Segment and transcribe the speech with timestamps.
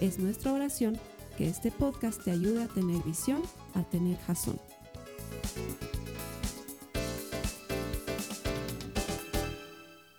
[0.00, 1.00] Es nuestra oración
[1.38, 3.42] que este podcast te ayude a tener visión,
[3.74, 4.60] a tener jazón.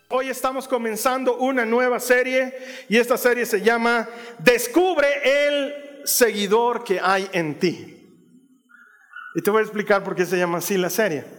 [0.09, 2.55] Hoy estamos comenzando una nueva serie
[2.89, 4.09] y esta serie se llama
[4.39, 7.93] Descubre el seguidor que hay en ti.
[9.35, 11.36] Y te voy a explicar por qué se llama así la serie.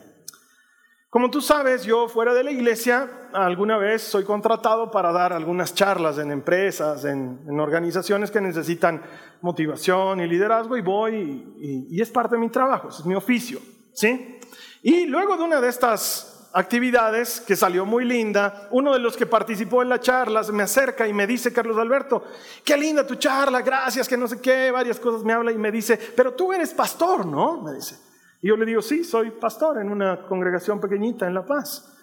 [1.10, 5.74] Como tú sabes, yo fuera de la iglesia alguna vez soy contratado para dar algunas
[5.74, 9.02] charlas en empresas, en, organizaciones que necesitan
[9.40, 13.58] motivación y liderazgo y voy y, es parte de mi trabajo, es mi oficio,
[13.94, 14.38] ¿sí?
[14.82, 19.24] Y luego de una de estas actividades que salió muy linda, uno de los que
[19.24, 22.22] participó en la charla me acerca y me dice, Carlos Alberto,
[22.62, 25.72] qué linda tu charla, gracias, que no sé qué, varias cosas me habla y me
[25.72, 27.62] dice, pero tú eres pastor, ¿no?
[27.62, 28.07] Me dice.
[28.40, 31.94] Y yo le digo, sí, soy pastor en una congregación pequeñita en La Paz.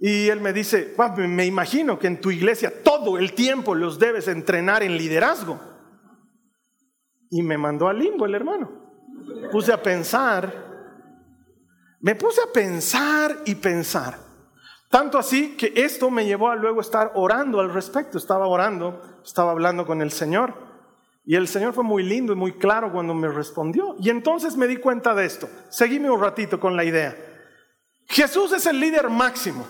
[0.00, 4.26] Y él me dice, me imagino que en tu iglesia todo el tiempo los debes
[4.26, 5.60] entrenar en liderazgo.
[7.30, 8.70] Y me mandó al limbo el hermano.
[9.52, 10.52] Puse a pensar,
[12.00, 14.18] me puse a pensar y pensar.
[14.88, 18.18] Tanto así que esto me llevó a luego estar orando al respecto.
[18.18, 20.71] Estaba orando, estaba hablando con el Señor.
[21.24, 23.96] Y el Señor fue muy lindo y muy claro cuando me respondió.
[24.00, 25.48] Y entonces me di cuenta de esto.
[25.70, 27.16] Seguime un ratito con la idea.
[28.08, 29.66] Jesús es el líder máximo.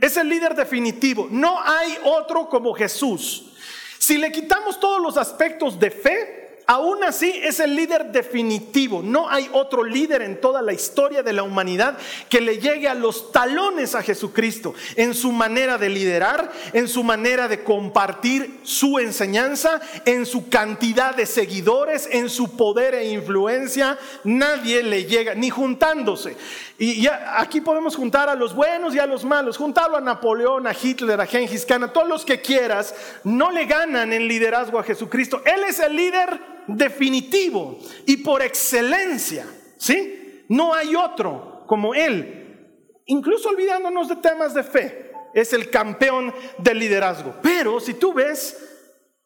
[0.00, 1.28] Es el líder definitivo.
[1.30, 3.54] No hay otro como Jesús.
[3.98, 9.02] Si le quitamos todos los aspectos de fe, aún así es el líder definitivo.
[9.02, 11.96] No hay otro líder en toda la historia de la humanidad
[12.28, 17.04] que le llegue a los talones a Jesucristo en su manera de liderar, en su
[17.04, 23.98] manera de compartir su enseñanza, en su cantidad de seguidores, en su poder e influencia.
[24.24, 26.36] Nadie le llega, ni juntándose.
[26.78, 29.56] Y aquí podemos juntar a los buenos y a los malos.
[29.56, 32.94] Juntarlo a Napoleón, a Hitler, a Gengis Khan, a todos los que quieras.
[33.24, 35.42] No le ganan en liderazgo a Jesucristo.
[35.44, 39.46] Él es el líder definitivo y por excelencia,
[39.76, 40.44] ¿sí?
[40.48, 46.78] No hay otro como Él, incluso olvidándonos de temas de fe, es el campeón del
[46.78, 47.34] liderazgo.
[47.42, 48.56] Pero si tú ves,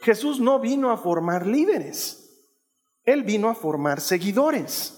[0.01, 2.49] Jesús no vino a formar líderes,
[3.05, 4.97] Él vino a formar seguidores.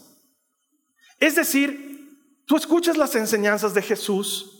[1.18, 4.52] Es decir, tú escuchas las enseñanzas de Jesús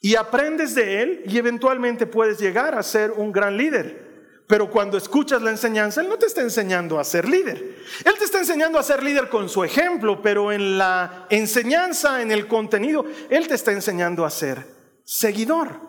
[0.00, 4.05] y aprendes de Él y eventualmente puedes llegar a ser un gran líder.
[4.46, 7.76] Pero cuando escuchas la enseñanza, Él no te está enseñando a ser líder.
[8.04, 12.30] Él te está enseñando a ser líder con su ejemplo, pero en la enseñanza, en
[12.30, 14.64] el contenido, Él te está enseñando a ser
[15.04, 15.80] seguidor.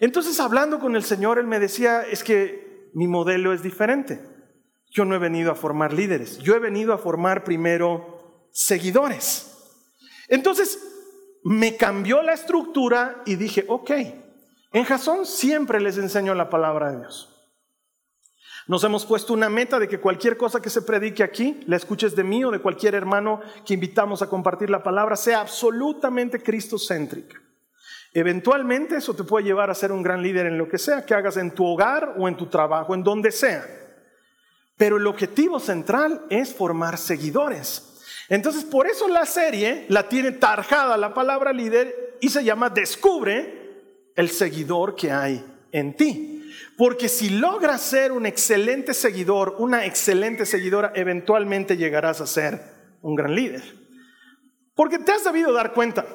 [0.00, 4.20] Entonces, hablando con el Señor, Él me decía, es que mi modelo es diferente.
[4.90, 9.52] Yo no he venido a formar líderes, yo he venido a formar primero seguidores.
[10.28, 10.78] Entonces,
[11.44, 13.90] me cambió la estructura y dije, ok,
[14.72, 17.33] en Jasón siempre les enseño la palabra de Dios.
[18.66, 22.16] Nos hemos puesto una meta de que cualquier cosa que se predique aquí, la escuches
[22.16, 27.40] de mí o de cualquier hermano que invitamos a compartir la palabra, sea absolutamente cristocéntrica.
[28.14, 31.14] Eventualmente eso te puede llevar a ser un gran líder en lo que sea que
[31.14, 33.66] hagas en tu hogar o en tu trabajo, en donde sea.
[34.76, 37.90] Pero el objetivo central es formar seguidores.
[38.28, 44.12] Entonces, por eso la serie la tiene tarjada la palabra líder y se llama Descubre
[44.16, 46.43] el seguidor que hay en ti.
[46.76, 52.60] Porque si logras ser un excelente seguidor, una excelente seguidora, eventualmente llegarás a ser
[53.02, 53.62] un gran líder.
[54.74, 56.06] Porque te has debido dar cuenta,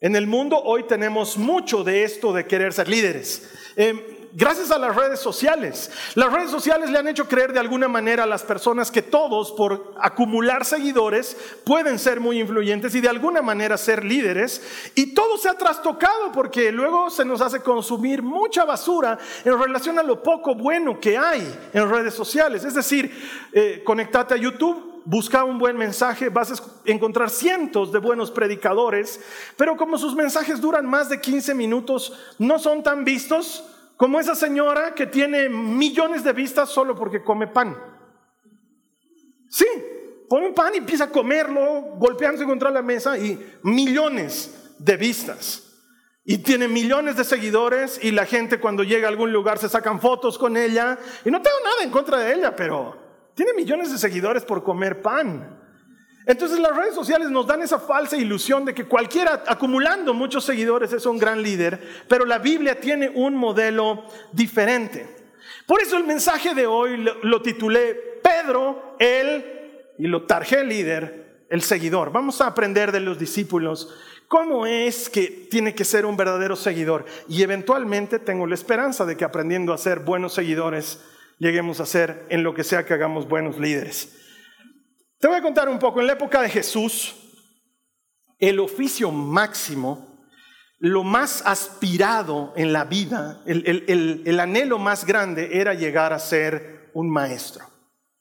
[0.00, 3.50] en el mundo hoy tenemos mucho de esto de querer ser líderes.
[3.76, 4.00] Em,
[4.34, 5.90] gracias a las redes sociales.
[6.14, 9.52] Las redes sociales le han hecho creer de alguna manera a las personas que todos,
[9.52, 14.62] por acumular seguidores, pueden ser muy influyentes y de alguna manera ser líderes.
[14.94, 19.98] Y todo se ha trastocado porque luego se nos hace consumir mucha basura en relación
[19.98, 22.64] a lo poco bueno que hay en redes sociales.
[22.64, 23.10] Es decir,
[23.52, 29.20] eh, conectate a YouTube busca un buen mensaje, vas a encontrar cientos de buenos predicadores,
[29.54, 33.64] pero como sus mensajes duran más de 15 minutos, no son tan vistos,
[33.96, 37.76] como esa señora que tiene millones de vistas solo porque come pan.
[39.48, 39.66] Sí,
[40.28, 45.64] pone pan y empieza a comerlo, golpeándose contra la mesa y millones de vistas.
[46.24, 50.00] Y tiene millones de seguidores y la gente cuando llega a algún lugar se sacan
[50.00, 50.98] fotos con ella.
[51.24, 53.02] Y no tengo nada en contra de ella, pero
[53.34, 55.63] Tiene millones de seguidores por comer pan.
[56.26, 60.92] Entonces las redes sociales nos dan esa falsa ilusión de que cualquiera acumulando muchos seguidores
[60.92, 65.06] es un gran líder, pero la Biblia tiene un modelo diferente.
[65.66, 69.44] Por eso el mensaje de hoy lo, titulé Pedro, el,
[69.98, 72.10] y lo tarjé líder, el seguidor.
[72.10, 73.94] Vamos a aprender de los discípulos
[74.28, 77.04] cómo es que tiene que ser un verdadero seguidor.
[77.28, 81.00] Y eventualmente tengo la esperanza de que aprendiendo a ser buenos seguidores,
[81.38, 84.23] lleguemos a ser en lo que sea que hagamos buenos líderes.
[85.24, 87.14] Te voy a contar un poco, en la época de Jesús,
[88.38, 90.22] el oficio máximo,
[90.78, 97.08] lo más aspirado en la vida, el, anhelo más grande era llegar a ser un
[97.08, 97.64] maestro.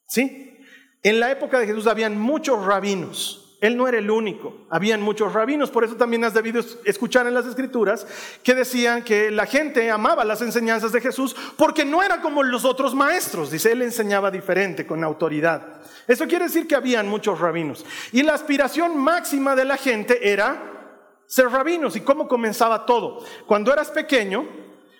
[0.08, 0.58] ¿Sí?
[1.04, 5.32] En la época de Jesús habían muchos rabinos, él no era el único, habían muchos
[5.32, 8.06] rabinos, por eso también has debido escuchar en las escrituras
[8.44, 12.66] que decían que la gente amaba las enseñanzas de Jesús porque no era como los
[12.66, 15.82] otros maestros, dice, él enseñaba diferente, con autoridad.
[16.10, 17.86] Eso quiere decir que habían muchos rabinos.
[18.12, 20.62] Y la aspiración máxima de la gente era
[21.26, 21.96] ser rabinos.
[21.96, 23.24] ¿Y cómo comenzaba todo?
[23.48, 24.46] Cuando eras pequeño,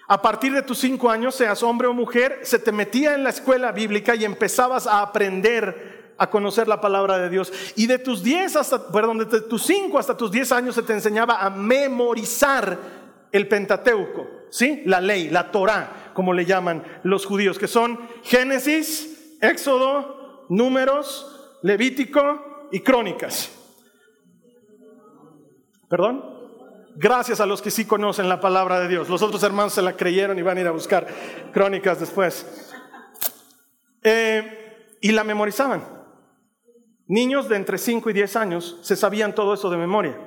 [0.08, 3.32] a partir de tus cinco años, seas hombre o mujer, se te metía en la
[3.32, 7.52] escuela bíblica y empezabas a aprender a conocer la palabra de Dios.
[7.76, 10.94] Y de tus 10 hasta, perdón, de tus 5 hasta tus 10 años se te
[10.94, 12.78] enseñaba a memorizar
[13.32, 14.84] el Pentateuco, ¿sí?
[14.86, 22.70] La ley, la Torah, como le llaman los judíos, que son Génesis, Éxodo, Números, Levítico
[22.72, 23.52] y Crónicas.
[25.90, 26.34] ¿Perdón?
[26.96, 29.10] Gracias a los que sí conocen la palabra de Dios.
[29.10, 31.08] Los otros hermanos se la creyeron y van a ir a buscar
[31.52, 32.46] crónicas después.
[34.04, 35.84] Eh, y la memorizaban.
[37.08, 40.18] Niños de entre 5 y 10 años se sabían todo eso de memoria.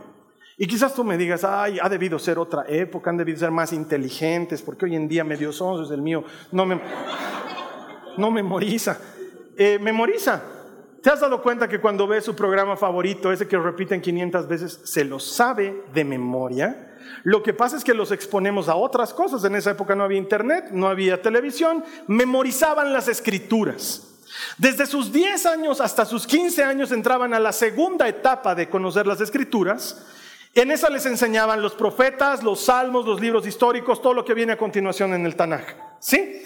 [0.58, 3.72] Y quizás tú me digas, ay, ha debido ser otra época, han debido ser más
[3.72, 6.80] inteligentes, porque hoy en día medio son, el mío no, me,
[8.16, 8.98] no memoriza.
[9.56, 10.42] Eh, memoriza.
[11.02, 14.80] ¿Te has dado cuenta que cuando ves su programa favorito, ese que repiten 500 veces,
[14.84, 16.94] se lo sabe de memoria?
[17.22, 19.44] Lo que pasa es que los exponemos a otras cosas.
[19.44, 24.15] En esa época no había internet, no había televisión, memorizaban las escrituras.
[24.58, 29.06] Desde sus 10 años hasta sus 15 años entraban a la segunda etapa de conocer
[29.06, 30.04] las escrituras.
[30.54, 34.52] En esa les enseñaban los profetas, los salmos, los libros históricos, todo lo que viene
[34.52, 35.64] a continuación en el Tanaj.
[36.00, 36.42] ¿Sí?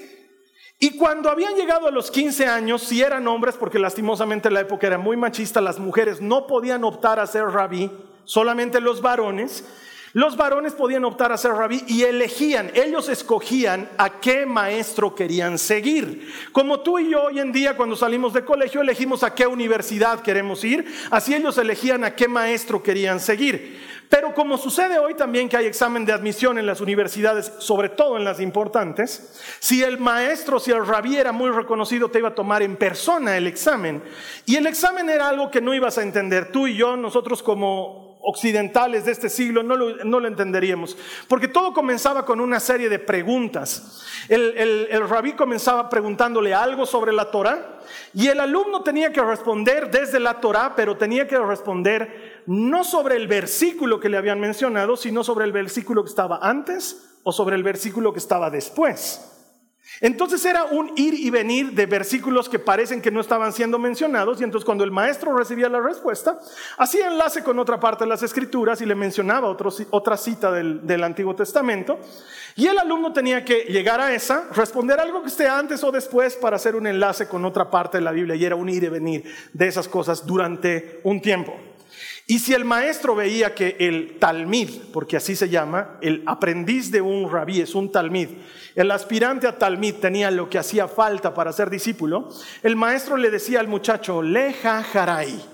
[0.83, 4.87] Y cuando habían llegado a los 15 años, si eran hombres, porque lastimosamente la época
[4.87, 7.91] era muy machista, las mujeres no podían optar a ser rabí,
[8.25, 9.63] solamente los varones.
[10.13, 15.57] Los varones podían optar a ser rabí y elegían, ellos escogían a qué maestro querían
[15.57, 16.33] seguir.
[16.51, 20.21] Como tú y yo hoy en día cuando salimos de colegio elegimos a qué universidad
[20.21, 23.79] queremos ir, así ellos elegían a qué maestro querían seguir.
[24.09, 28.17] Pero como sucede hoy también que hay examen de admisión en las universidades, sobre todo
[28.17, 32.35] en las importantes, si el maestro, si el rabí era muy reconocido, te iba a
[32.35, 34.03] tomar en persona el examen.
[34.45, 36.51] Y el examen era algo que no ibas a entender.
[36.51, 40.97] Tú y yo, nosotros como occidentales de este siglo no lo, entenderíamos.
[41.29, 44.03] Porque todo comenzaba con una serie de preguntas.
[44.29, 44.55] El,
[44.91, 47.79] el, rabí comenzaba preguntándole algo sobre la Torah
[48.15, 53.17] y el alumno tenía que responder desde la Torah, pero tenía que responder no sobre
[53.17, 57.57] el versículo que le habían mencionado, sino sobre el versículo que estaba antes o sobre
[57.57, 59.30] el versículo que estaba después.
[60.01, 64.41] Entonces era un ir y venir de versículos que parecen que no estaban siendo mencionados
[64.41, 66.39] y entonces cuando el maestro recibía la respuesta,
[66.79, 71.05] hacía enlace con otra parte de las escrituras y le mencionaba otra cita del, del
[71.05, 71.99] Antiguo Testamento
[72.57, 76.35] y el alumno tenía que llegar a esa, responder algo que esté antes o después
[76.37, 78.89] para hacer un enlace con otra parte de la Biblia y era un ir y
[78.89, 81.70] venir de esas cosas durante un tiempo.
[82.31, 87.01] Y si el maestro veía que el talmid, porque así se llama, el aprendiz de
[87.01, 88.29] un rabí es un talmid,
[88.77, 92.29] el aspirante a talmid tenía lo que hacía falta para ser discípulo,
[92.63, 95.45] el maestro le decía al muchacho, leja harai,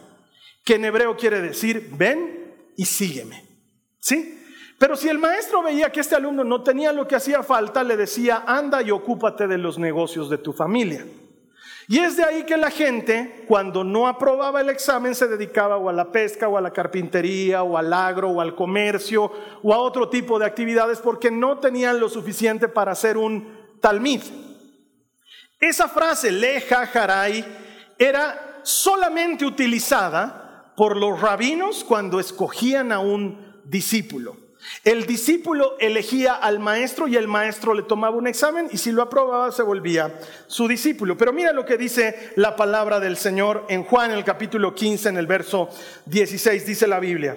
[0.66, 3.42] que en hebreo quiere decir, ven y sígueme.
[3.98, 4.38] ¿Sí?
[4.78, 7.96] Pero si el maestro veía que este alumno no tenía lo que hacía falta, le
[7.96, 11.06] decía, anda y ocúpate de los negocios de tu familia.
[11.88, 15.88] Y es de ahí que la gente, cuando no aprobaba el examen, se dedicaba o
[15.88, 19.30] a la pesca, o a la carpintería, o al agro, o al comercio,
[19.62, 24.22] o a otro tipo de actividades, porque no tenían lo suficiente para hacer un talmid.
[25.60, 27.44] Esa frase, leja jaray,
[27.98, 34.45] era solamente utilizada por los rabinos cuando escogían a un discípulo.
[34.84, 39.02] El discípulo elegía al maestro y el maestro le tomaba un examen y si lo
[39.02, 41.16] aprobaba se volvía su discípulo.
[41.16, 45.16] Pero mira lo que dice la palabra del Señor en Juan, el capítulo 15, en
[45.16, 45.68] el verso
[46.06, 47.36] 16, dice la Biblia.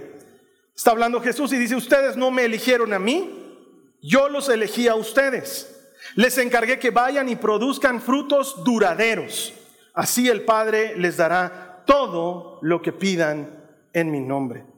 [0.75, 3.57] Está hablando Jesús y dice, ustedes no me eligieron a mí,
[4.01, 5.75] yo los elegí a ustedes.
[6.15, 9.53] Les encargué que vayan y produzcan frutos duraderos,
[9.93, 13.49] Así el Padre les dará todo lo que pidan
[13.91, 14.68] en mi nombre.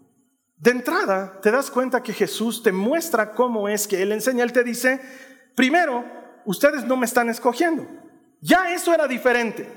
[0.62, 4.44] De entrada, te das cuenta que Jesús te muestra cómo es que Él enseña.
[4.44, 5.01] Él te dice,
[5.56, 6.06] primero,
[6.46, 7.88] ustedes no me están escogiendo.
[8.41, 9.68] Ya eso era diferente.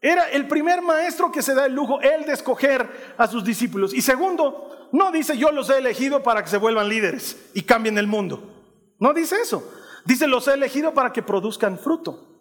[0.00, 3.92] Era el primer maestro que se da el lujo, él de escoger a sus discípulos.
[3.92, 7.98] Y segundo, no dice yo los he elegido para que se vuelvan líderes y cambien
[7.98, 8.94] el mundo.
[9.00, 9.68] No dice eso.
[10.04, 12.37] Dice los he elegido para que produzcan fruto.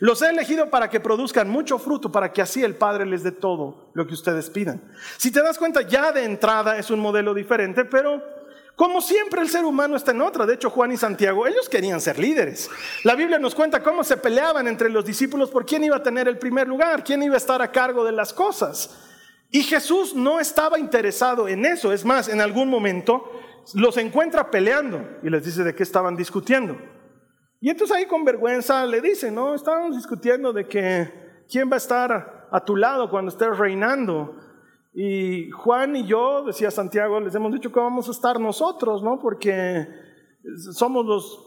[0.00, 3.32] Los he elegido para que produzcan mucho fruto, para que así el Padre les dé
[3.32, 4.82] todo lo que ustedes pidan.
[5.18, 8.22] Si te das cuenta, ya de entrada es un modelo diferente, pero
[8.76, 10.46] como siempre el ser humano está en otra.
[10.46, 12.68] De hecho, Juan y Santiago, ellos querían ser líderes.
[13.04, 16.26] La Biblia nos cuenta cómo se peleaban entre los discípulos por quién iba a tener
[16.26, 18.98] el primer lugar, quién iba a estar a cargo de las cosas.
[19.50, 21.92] Y Jesús no estaba interesado en eso.
[21.92, 23.30] Es más, en algún momento
[23.74, 26.76] los encuentra peleando y les dice de qué estaban discutiendo.
[27.64, 31.78] Y entonces ahí con vergüenza le dice, no, estábamos discutiendo de que quién va a
[31.78, 34.36] estar a tu lado cuando estés reinando.
[34.92, 39.18] Y Juan y yo, decía Santiago, les hemos dicho que vamos a estar nosotros, ¿no?
[39.18, 39.88] Porque
[40.74, 41.42] somos los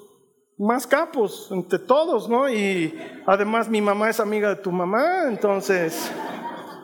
[0.57, 2.49] más capos entre todos, ¿no?
[2.49, 6.11] Y además mi mamá es amiga de tu mamá, entonces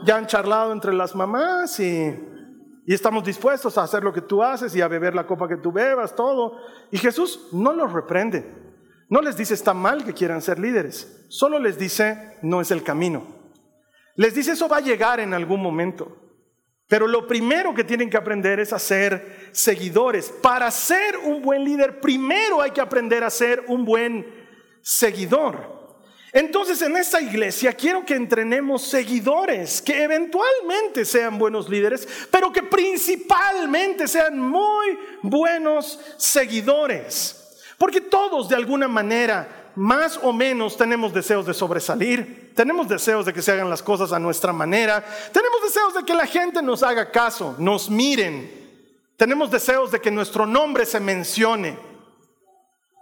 [0.05, 2.15] ya han charlado entre las mamás y,
[2.85, 5.57] y estamos dispuestos a hacer lo que tú haces y a beber la copa que
[5.57, 6.59] tú bebas, todo.
[6.91, 8.72] Y Jesús no los reprende,
[9.13, 12.81] no les dice está mal que quieran ser líderes, solo les dice no es el
[12.81, 13.23] camino.
[14.15, 16.17] Les dice eso va a llegar en algún momento.
[16.87, 20.33] Pero lo primero que tienen que aprender es a ser seguidores.
[20.41, 24.25] Para ser un buen líder, primero hay que aprender a ser un buen
[24.81, 26.01] seguidor.
[26.31, 32.63] Entonces en esta iglesia quiero que entrenemos seguidores, que eventualmente sean buenos líderes, pero que
[32.63, 37.42] principalmente sean muy buenos seguidores.
[37.83, 43.33] Porque todos de alguna manera más o menos tenemos deseos de sobresalir, tenemos deseos de
[43.33, 46.81] que se hagan las cosas a nuestra manera, tenemos deseos de que la gente nos
[46.81, 48.49] haga caso, nos miren,
[49.17, 51.77] tenemos deseos de que nuestro nombre se mencione.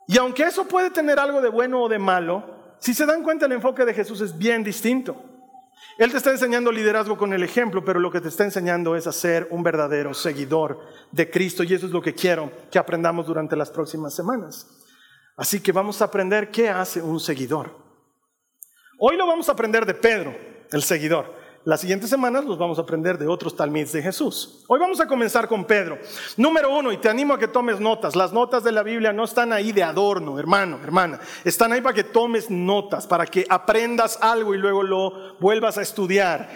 [0.08, 2.44] Y aunque eso puede tener algo de bueno o de malo,
[2.80, 5.16] si se dan cuenta el enfoque de Jesús es bien distinto.
[5.98, 9.08] Él te está enseñando liderazgo con el ejemplo, pero lo que te está enseñando es
[9.08, 10.80] a ser un verdadero seguidor
[11.12, 14.68] de Cristo y eso es lo que quiero que aprendamos durante las próximas semanas.
[15.36, 17.76] Así que vamos a aprender qué hace un seguidor.
[19.00, 20.36] Hoy lo vamos a aprender de Pedro,
[20.72, 21.41] el seguidor.
[21.64, 24.64] Las siguientes semanas los vamos a aprender de otros talmids de Jesús.
[24.68, 26.00] Hoy vamos a comenzar con Pedro.
[26.36, 28.16] Número uno, y te animo a que tomes notas.
[28.16, 31.20] Las notas de la Biblia no están ahí de adorno, hermano, hermana.
[31.46, 35.84] Están ahí para que tomes notas, para que aprendas algo y luego lo vuelvas a
[35.84, 36.50] estudiar.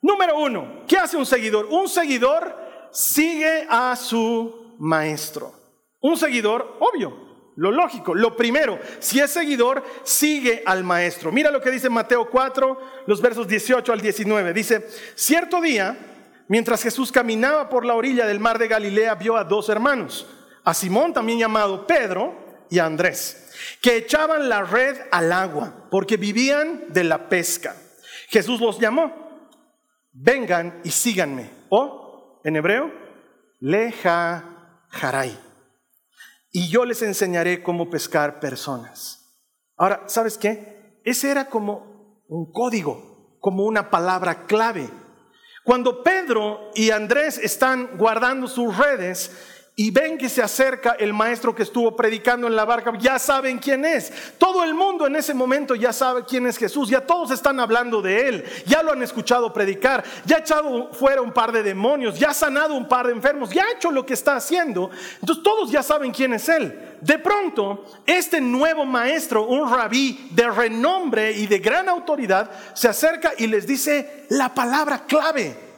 [0.00, 1.66] Número uno, ¿qué hace un seguidor?
[1.68, 2.56] Un seguidor
[2.92, 5.52] sigue a su maestro.
[6.00, 7.23] Un seguidor, obvio,
[7.56, 11.30] lo lógico, lo primero, si es seguidor, sigue al maestro.
[11.30, 14.52] Mira lo que dice Mateo 4, los versos 18 al 19.
[14.52, 15.96] Dice, cierto día,
[16.48, 20.26] mientras Jesús caminaba por la orilla del mar de Galilea, vio a dos hermanos,
[20.64, 26.16] a Simón también llamado Pedro y a Andrés, que echaban la red al agua porque
[26.16, 27.76] vivían de la pesca.
[28.28, 29.48] Jesús los llamó,
[30.12, 31.50] vengan y síganme.
[31.68, 32.90] O, en hebreo,
[33.60, 34.44] leja
[34.88, 35.38] jaray
[36.56, 39.42] y yo les enseñaré cómo pescar personas.
[39.76, 41.00] Ahora, ¿sabes qué?
[41.04, 44.88] Ese era como un código, como una palabra clave.
[45.64, 49.32] Cuando Pedro y Andrés están guardando sus redes,
[49.76, 53.58] y ven que se acerca el maestro que estuvo predicando en la barca, ya saben
[53.58, 54.12] quién es.
[54.38, 58.00] Todo el mundo en ese momento ya sabe quién es Jesús, ya todos están hablando
[58.00, 62.16] de él, ya lo han escuchado predicar, ya ha echado fuera un par de demonios,
[62.16, 64.92] ya ha sanado un par de enfermos, ya ha hecho lo que está haciendo.
[65.20, 66.96] Entonces todos ya saben quién es él.
[67.00, 73.32] De pronto, este nuevo maestro, un rabí de renombre y de gran autoridad, se acerca
[73.36, 75.73] y les dice la palabra clave.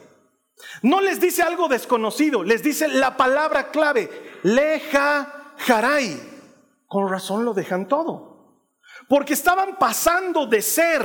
[0.81, 4.09] No les dice algo desconocido, les dice la palabra clave,
[4.43, 6.19] leja jaray.
[6.87, 8.37] Con razón lo dejan todo.
[9.07, 11.01] Porque estaban pasando de ser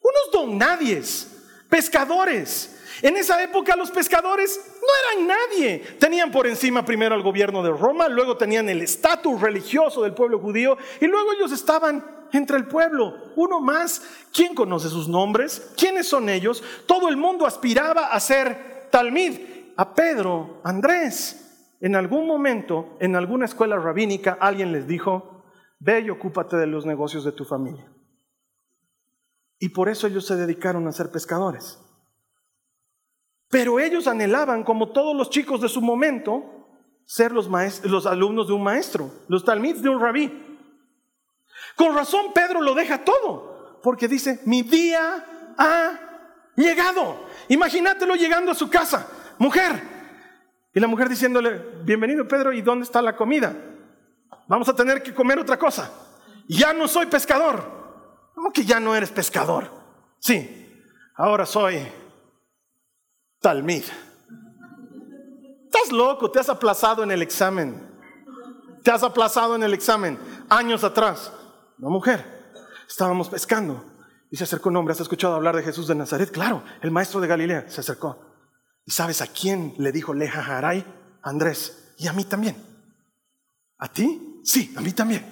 [0.00, 2.77] unos don nadies, pescadores.
[3.02, 5.78] En esa época los pescadores no eran nadie.
[5.98, 10.38] Tenían por encima primero al gobierno de Roma, luego tenían el estatus religioso del pueblo
[10.38, 14.02] judío y luego ellos estaban entre el pueblo, uno más.
[14.32, 15.72] ¿Quién conoce sus nombres?
[15.76, 16.62] ¿Quiénes son ellos?
[16.86, 19.58] Todo el mundo aspiraba a ser talmid.
[19.76, 21.76] A Pedro, Andrés.
[21.80, 25.44] En algún momento, en alguna escuela rabínica, alguien les dijo,
[25.78, 27.88] ve y ocúpate de los negocios de tu familia.
[29.60, 31.78] Y por eso ellos se dedicaron a ser pescadores.
[33.50, 36.58] Pero ellos anhelaban, como todos los chicos de su momento,
[37.04, 37.48] ser los,
[37.84, 40.58] los alumnos de un maestro, los talmids de un rabí.
[41.74, 45.98] Con razón Pedro lo deja todo, porque dice, mi día ha
[46.56, 47.26] llegado.
[47.48, 49.80] Imagínatelo llegando a su casa, mujer.
[50.74, 53.56] Y la mujer diciéndole, bienvenido Pedro, ¿y dónde está la comida?
[54.46, 55.90] Vamos a tener que comer otra cosa.
[56.48, 57.78] Ya no soy pescador.
[58.34, 59.70] ¿Cómo que ya no eres pescador?
[60.18, 60.82] Sí,
[61.16, 61.86] ahora soy
[63.40, 63.84] talmid.
[65.64, 67.88] Estás loco, te has aplazado en el examen.
[68.82, 70.18] Te has aplazado en el examen
[70.48, 71.32] años atrás.
[71.76, 72.24] No, mujer,
[72.88, 73.84] estábamos pescando
[74.30, 74.92] y se acercó un hombre.
[74.92, 76.30] ¿Has escuchado hablar de Jesús de Nazaret?
[76.30, 78.18] Claro, el maestro de Galilea se acercó.
[78.84, 80.84] ¿Y sabes a quién le dijo Leja Haray?
[81.22, 81.94] Andrés.
[81.98, 82.56] Y a mí también.
[83.76, 84.40] ¿A ti?
[84.44, 85.30] Sí, a mí también.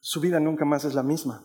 [0.00, 1.44] Su vida nunca más es la misma.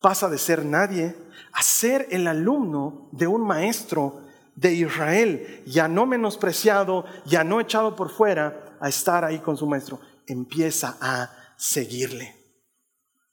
[0.00, 1.16] Pasa de ser nadie
[1.52, 4.22] a ser el alumno de un maestro
[4.54, 9.66] de Israel, ya no menospreciado, ya no echado por fuera, a estar ahí con su
[9.66, 10.00] maestro.
[10.26, 12.36] Empieza a seguirle.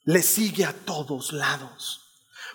[0.03, 2.01] Le sigue a todos lados.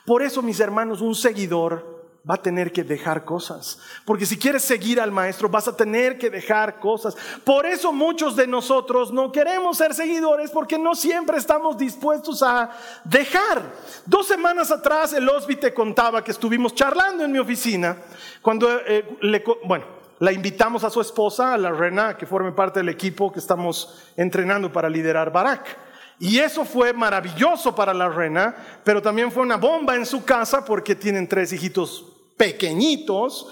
[0.07, 3.79] Por eso, mis hermanos, un seguidor va a tener que dejar cosas.
[4.05, 7.17] Porque si quieres seguir al maestro, vas a tener que dejar cosas.
[7.45, 12.71] Por eso muchos de nosotros no queremos ser seguidores porque no siempre estamos dispuestos a
[13.05, 13.63] dejar.
[14.07, 17.97] Dos semanas atrás el Osby te contaba que estuvimos charlando en mi oficina
[18.43, 19.85] cuando eh, le, bueno,
[20.19, 24.13] la invitamos a su esposa, a la Rena, que forme parte del equipo que estamos
[24.17, 25.90] entrenando para liderar Barak.
[26.23, 30.63] Y eso fue maravilloso para la reina, pero también fue una bomba en su casa
[30.63, 32.05] porque tienen tres hijitos
[32.37, 33.49] pequeñitos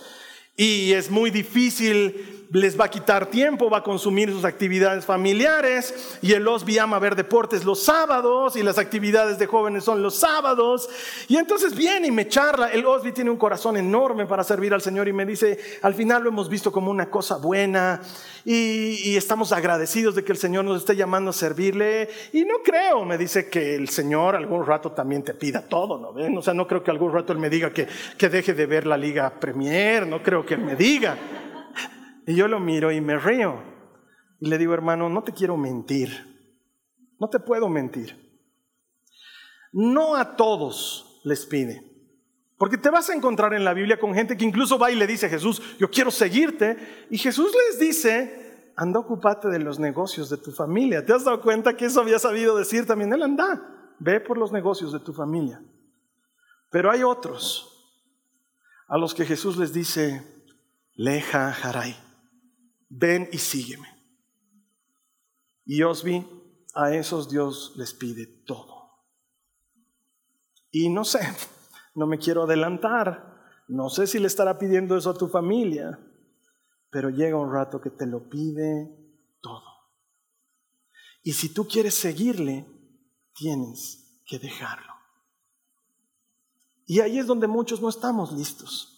[0.55, 6.19] y es muy difícil les va a quitar tiempo, va a consumir sus actividades familiares
[6.23, 10.17] y el Osby ama ver deportes los sábados y las actividades de jóvenes son los
[10.17, 10.89] sábados.
[11.29, 14.81] Y entonces viene y me charla, el Osby tiene un corazón enorme para servir al
[14.81, 18.01] Señor y me dice, al final lo hemos visto como una cosa buena
[18.45, 22.09] y, estamos agradecidos de que el Señor nos esté llamando a servirle.
[22.33, 26.13] Y no creo, me dice que el Señor algún rato también te pida todo, ¿no
[26.13, 26.39] ven?
[26.39, 28.87] O sea, no creo que algún rato Él me diga que, que deje de ver
[28.87, 31.19] la Liga Premier, no creo que Él me diga.
[32.29, 33.59] Y yo lo miro y me río.
[34.39, 36.11] Y le digo, hermano, no te quiero mentir.
[37.19, 38.39] No te puedo mentir.
[39.73, 41.83] No a todos les pide.
[42.59, 45.07] Porque te vas a encontrar en la Biblia con gente que incluso va y le
[45.07, 47.07] dice a Jesús, yo quiero seguirte.
[47.09, 51.07] Y Jesús les dice, anda, ocupate de los negocios de tu familia.
[51.07, 53.11] ¿Te has dado cuenta que eso había sabido decir también?
[53.11, 55.63] Él anda, ve por los negocios de tu familia.
[56.71, 57.97] Pero hay otros
[58.87, 60.45] a los que Jesús les dice,
[60.95, 62.08] leja haray
[62.89, 63.89] ven y sígueme.
[65.65, 66.27] Y Osby,
[66.75, 68.79] a esos Dios les pide todo.
[70.71, 71.21] Y no sé,
[71.95, 73.29] no me quiero adelantar,
[73.69, 75.99] no sé si le estará pidiendo eso a tu familia,
[76.91, 78.91] pero llega un rato que te lo pide
[79.41, 79.63] todo.
[81.23, 82.67] Y si tú quieres seguirle,
[83.35, 84.95] tienes que dejarlo.
[86.87, 88.98] Y ahí es donde muchos no estamos listos.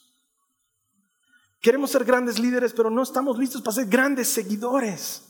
[1.61, 5.27] Queremos ser grandes líderes, pero no estamos listos para ser grandes seguidores.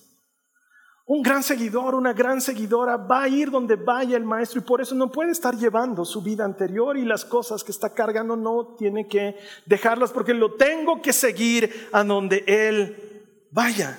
[1.06, 4.80] Un gran seguidor, una gran seguidora va a ir donde vaya el maestro y por
[4.80, 8.76] eso no puede estar llevando su vida anterior y las cosas que está cargando no
[8.78, 13.98] tiene que dejarlas porque lo tengo que seguir a donde él vaya.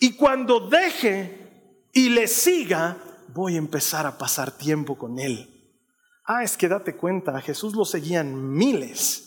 [0.00, 2.96] Y cuando deje y le siga,
[3.32, 5.48] voy a empezar a pasar tiempo con él.
[6.24, 9.23] Ah, es que date cuenta, a Jesús lo seguían miles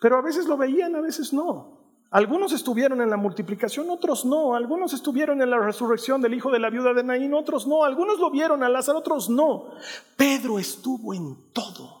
[0.00, 1.78] pero a veces lo veían, a veces no.
[2.10, 4.56] Algunos estuvieron en la multiplicación, otros no.
[4.56, 7.84] Algunos estuvieron en la resurrección del hijo de la viuda de Naín, otros no.
[7.84, 9.66] Algunos lo vieron a Lázaro, otros no.
[10.16, 12.00] Pedro estuvo en todo.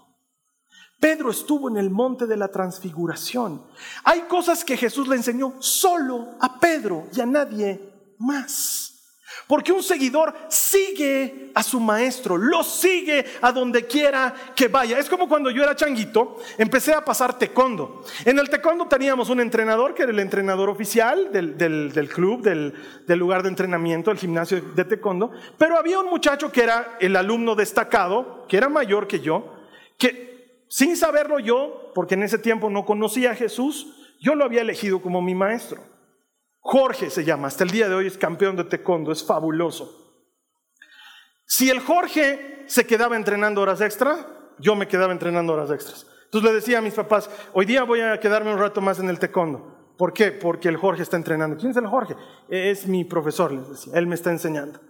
[0.98, 3.62] Pedro estuvo en el monte de la transfiguración.
[4.02, 7.80] Hay cosas que Jesús le enseñó solo a Pedro y a nadie
[8.18, 8.89] más.
[9.46, 14.98] Porque un seguidor sigue a su maestro, lo sigue a donde quiera que vaya.
[14.98, 18.04] Es como cuando yo era changuito, empecé a pasar taekwondo.
[18.24, 22.74] En el taekwondo teníamos un entrenador que era el entrenador oficial del, club, del,
[23.06, 25.30] del, lugar de entrenamiento, el gimnasio de taekwondo.
[25.58, 29.54] Pero había un muchacho que era el alumno destacado, que era mayor que yo,
[29.98, 34.60] que sin saberlo yo, porque en ese tiempo no conocía a Jesús, yo lo había
[34.60, 35.89] elegido como mi maestro.
[36.60, 39.96] Jorge se llama, hasta el día de hoy es campeón de taekwondo, es fabuloso.
[41.46, 46.06] Si el Jorge se quedaba entrenando horas extra, yo me quedaba entrenando horas extras.
[46.26, 49.08] Entonces le decía a mis papás, hoy día voy a quedarme un rato más en
[49.08, 49.94] el taekwondo.
[49.96, 50.32] ¿Por qué?
[50.32, 51.56] Porque el Jorge está entrenando.
[51.56, 52.14] ¿Quién es el Jorge?
[52.48, 53.94] Es mi profesor, les decía.
[53.96, 54.80] Él me está enseñando.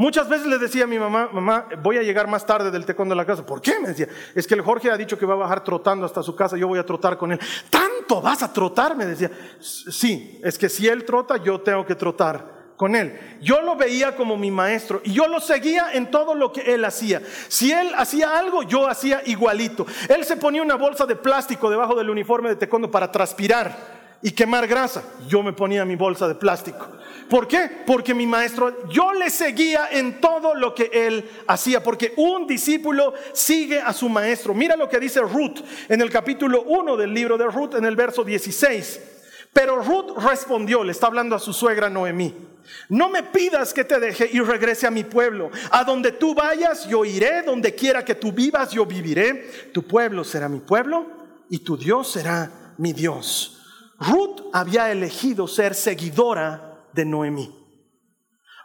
[0.00, 3.12] Muchas veces le decía a mi mamá, mamá, voy a llegar más tarde del taekwondo
[3.12, 3.44] a la casa.
[3.44, 3.78] ¿Por qué?
[3.78, 6.34] Me decía, es que el Jorge ha dicho que va a bajar trotando hasta su
[6.34, 7.40] casa, yo voy a trotar con él.
[7.68, 8.96] ¿Tanto vas a trotar?
[8.96, 13.38] Me decía, sí, es que si él trota, yo tengo que trotar con él.
[13.42, 16.82] Yo lo veía como mi maestro y yo lo seguía en todo lo que él
[16.86, 17.20] hacía.
[17.48, 19.84] Si él hacía algo, yo hacía igualito.
[20.08, 23.76] Él se ponía una bolsa de plástico debajo del uniforme de taekwondo para transpirar
[24.22, 25.02] y quemar grasa.
[25.28, 26.86] Yo me ponía mi bolsa de plástico.
[27.30, 27.70] ¿Por qué?
[27.86, 33.14] Porque mi maestro, yo le seguía en todo lo que él hacía, porque un discípulo
[33.32, 34.52] sigue a su maestro.
[34.52, 37.94] Mira lo que dice Ruth en el capítulo 1 del libro de Ruth, en el
[37.94, 39.00] verso 16.
[39.52, 42.34] Pero Ruth respondió, le está hablando a su suegra Noemí,
[42.88, 45.50] no me pidas que te deje y regrese a mi pueblo.
[45.70, 49.70] A donde tú vayas, yo iré, donde quiera que tú vivas, yo viviré.
[49.72, 51.06] Tu pueblo será mi pueblo
[51.48, 53.60] y tu Dios será mi Dios.
[54.00, 57.59] Ruth había elegido ser seguidora de Noemí.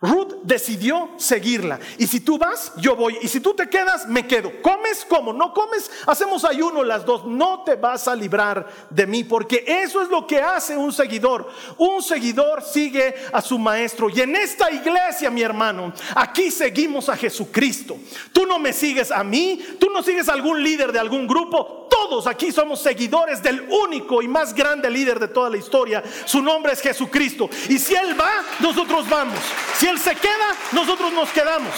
[0.01, 1.79] Ruth decidió seguirla.
[1.97, 3.17] Y si tú vas, yo voy.
[3.21, 4.51] Y si tú te quedas, me quedo.
[4.61, 5.05] ¿Comes?
[5.05, 5.89] como ¿No comes?
[6.05, 7.25] Hacemos ayuno las dos.
[7.25, 9.23] No te vas a librar de mí.
[9.23, 11.49] Porque eso es lo que hace un seguidor.
[11.77, 14.09] Un seguidor sigue a su maestro.
[14.09, 17.97] Y en esta iglesia, mi hermano, aquí seguimos a Jesucristo.
[18.31, 19.59] Tú no me sigues a mí.
[19.79, 21.87] Tú no sigues a algún líder de algún grupo.
[21.89, 26.03] Todos aquí somos seguidores del único y más grande líder de toda la historia.
[26.25, 27.49] Su nombre es Jesucristo.
[27.69, 29.39] Y si Él va, nosotros vamos.
[29.77, 31.73] Si Él se queda, nosotros nos quedamos.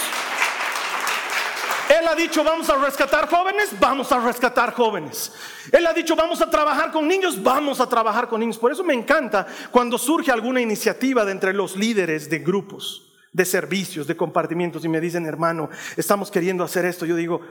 [1.90, 5.32] Él ha dicho, vamos a rescatar jóvenes, vamos a rescatar jóvenes.
[5.72, 8.58] Él ha dicho, vamos a trabajar con niños, vamos a trabajar con niños.
[8.58, 13.46] Por eso me encanta cuando surge alguna iniciativa de entre los líderes de grupos, de
[13.46, 17.06] servicios, de compartimientos y me dicen, hermano, estamos queriendo hacer esto.
[17.06, 17.42] Yo digo,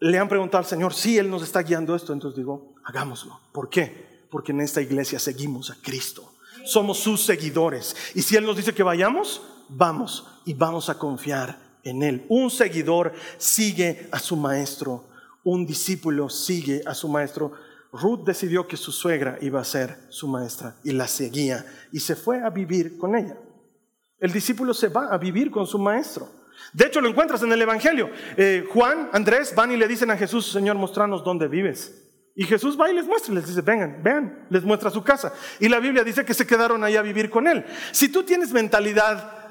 [0.00, 2.14] le han preguntado al Señor, sí, Él nos está guiando esto.
[2.14, 3.40] Entonces digo, hagámoslo.
[3.52, 4.24] ¿Por qué?
[4.30, 6.32] Porque en esta iglesia seguimos a Cristo.
[6.64, 7.94] Somos sus seguidores.
[8.14, 9.42] Y si Él nos dice que vayamos,
[9.76, 12.26] vamos y vamos a confiar en Él.
[12.28, 15.04] Un seguidor sigue a su maestro,
[15.44, 17.52] un discípulo sigue a su maestro.
[17.92, 22.16] Ruth decidió que su suegra iba a ser su maestra y la seguía y se
[22.16, 23.36] fue a vivir con ella.
[24.18, 26.28] El discípulo se va a vivir con su maestro.
[26.72, 28.08] De hecho, lo encuentras en el Evangelio.
[28.36, 32.02] Eh, Juan, Andrés van y le dicen a Jesús, Señor, mostranos dónde vives.
[32.34, 35.34] Y Jesús va y les muestra, les dice, vengan, vean, les muestra su casa.
[35.60, 37.64] Y la Biblia dice que se quedaron ahí a vivir con él.
[37.90, 39.41] Si tú tienes mentalidad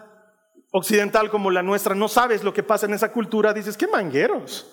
[0.72, 4.66] occidental como la nuestra, no sabes lo que pasa en esa cultura, dices, qué mangueros,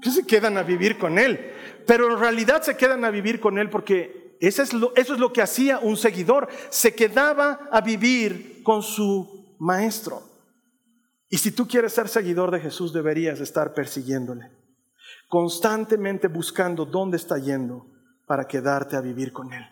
[0.00, 1.52] que se quedan a vivir con él.
[1.86, 5.20] Pero en realidad se quedan a vivir con él porque eso es lo, eso es
[5.20, 10.22] lo que hacía un seguidor, se quedaba a vivir con su maestro.
[11.28, 14.50] Y si tú quieres ser seguidor de Jesús, deberías estar persiguiéndole,
[15.28, 17.86] constantemente buscando dónde está yendo
[18.26, 19.64] para quedarte a vivir con él,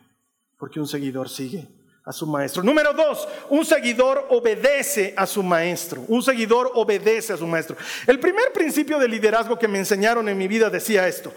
[0.59, 1.78] porque un seguidor sigue
[2.09, 2.63] a su maestro.
[2.63, 6.03] Número dos, un seguidor obedece a su maestro.
[6.09, 7.77] Un seguidor obedece a su maestro.
[8.07, 11.31] El primer principio de liderazgo que me enseñaron en mi vida decía esto.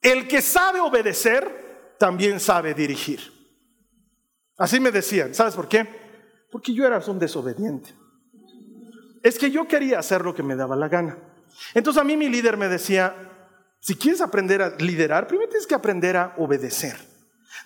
[0.00, 3.20] El que sabe obedecer, también sabe dirigir.
[4.56, 5.34] Así me decían.
[5.34, 5.86] ¿Sabes por qué?
[6.50, 7.94] Porque yo era un desobediente.
[9.22, 11.18] Es que yo quería hacer lo que me daba la gana.
[11.74, 13.14] Entonces a mí mi líder me decía,
[13.80, 16.96] si quieres aprender a liderar, primero tienes que aprender a obedecer.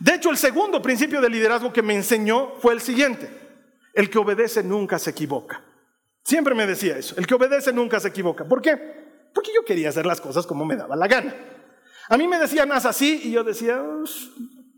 [0.01, 3.31] De hecho, el segundo principio de liderazgo que me enseñó fue el siguiente.
[3.95, 5.63] El que obedece nunca se equivoca.
[6.25, 7.15] Siempre me decía eso.
[7.19, 8.45] El que obedece nunca se equivoca.
[8.45, 8.77] ¿Por qué?
[9.35, 11.35] Porque yo quería hacer las cosas como me daba la gana.
[12.09, 13.83] A mí me decían, haz así, y yo decía,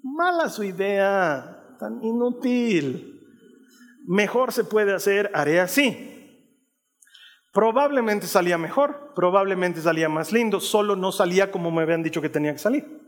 [0.03, 3.21] mala su idea, tan inútil.
[4.07, 6.11] Mejor se puede hacer, haré así.
[7.53, 12.29] Probablemente salía mejor, probablemente salía más lindo, solo no salía como me habían dicho que
[12.29, 13.04] tenía que salir.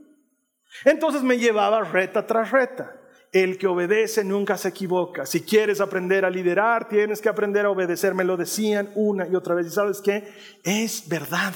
[0.84, 2.96] Entonces me llevaba reta tras reta.
[3.32, 5.26] El que obedece nunca se equivoca.
[5.26, 8.14] Si quieres aprender a liderar, tienes que aprender a obedecer.
[8.14, 9.66] Me lo decían una y otra vez.
[9.66, 10.32] ¿Y sabes qué?
[10.62, 11.52] Es verdad.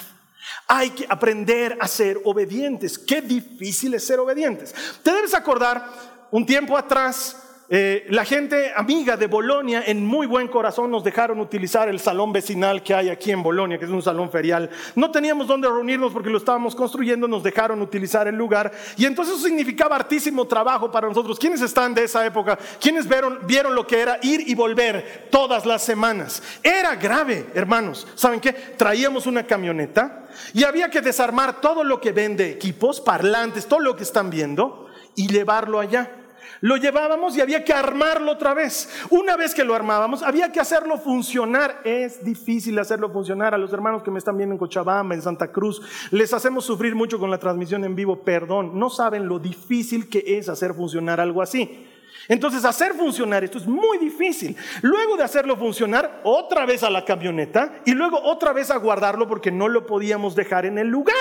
[0.66, 2.98] Hay que aprender a ser obedientes.
[2.98, 4.74] Qué difícil es ser obedientes.
[5.02, 5.84] Te debes acordar,
[6.30, 11.38] un tiempo atrás, eh, la gente amiga de Bolonia, en muy buen corazón, nos dejaron
[11.38, 14.68] utilizar el salón vecinal que hay aquí en Bolonia, que es un salón ferial.
[14.96, 18.72] No teníamos dónde reunirnos porque lo estábamos construyendo, nos dejaron utilizar el lugar.
[18.96, 21.38] Y entonces eso significaba hartísimo trabajo para nosotros.
[21.38, 22.58] ¿Quiénes están de esa época?
[22.80, 26.42] ¿Quiénes vieron, vieron lo que era ir y volver todas las semanas?
[26.64, 28.04] Era grave, hermanos.
[28.16, 28.52] ¿Saben qué?
[28.52, 33.94] Traíamos una camioneta y había que desarmar todo lo que vende equipos, parlantes, todo lo
[33.94, 36.16] que están viendo y llevarlo allá.
[36.60, 38.88] Lo llevábamos y había que armarlo otra vez.
[39.10, 41.80] Una vez que lo armábamos, había que hacerlo funcionar.
[41.84, 43.54] Es difícil hacerlo funcionar.
[43.54, 46.94] A los hermanos que me están viendo en Cochabamba, en Santa Cruz, les hacemos sufrir
[46.94, 48.22] mucho con la transmisión en vivo.
[48.22, 51.86] Perdón, no saben lo difícil que es hacer funcionar algo así.
[52.28, 54.56] Entonces, hacer funcionar esto es muy difícil.
[54.82, 59.26] Luego de hacerlo funcionar, otra vez a la camioneta y luego otra vez a guardarlo
[59.26, 61.14] porque no lo podíamos dejar en el lugar.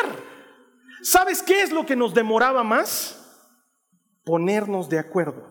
[1.01, 3.18] ¿Sabes qué es lo que nos demoraba más?
[4.29, 5.41] Ponernos de acuerdo.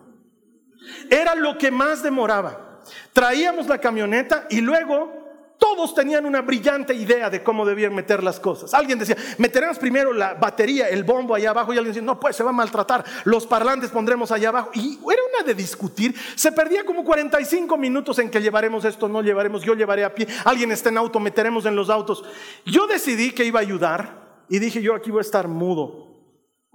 [1.09, 2.79] Era lo que más demoraba.
[3.11, 5.11] Traíamos la camioneta y luego
[5.57, 8.73] todos tenían una brillante idea de cómo debían meter las cosas.
[8.73, 12.37] Alguien decía, meteremos primero la batería, el bombo allá abajo, y alguien decía, no, pues
[12.37, 14.69] se va a maltratar, los parlantes pondremos allá abajo.
[14.73, 19.21] Y era una de discutir, se perdía como 45 minutos en que llevaremos esto, no
[19.21, 22.23] llevaremos, yo llevaré a pie, alguien está en auto, meteremos en los autos.
[22.65, 26.08] Yo decidí que iba a ayudar y dije, yo aquí voy a estar mudo.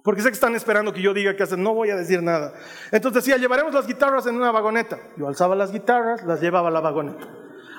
[0.05, 2.53] Porque sé que están esperando que yo diga qué hacer, no voy a decir nada.
[2.93, 4.99] Entonces decía, llevaremos las guitarras en una vagoneta.
[5.17, 7.27] Yo alzaba las guitarras, las llevaba a la vagoneta.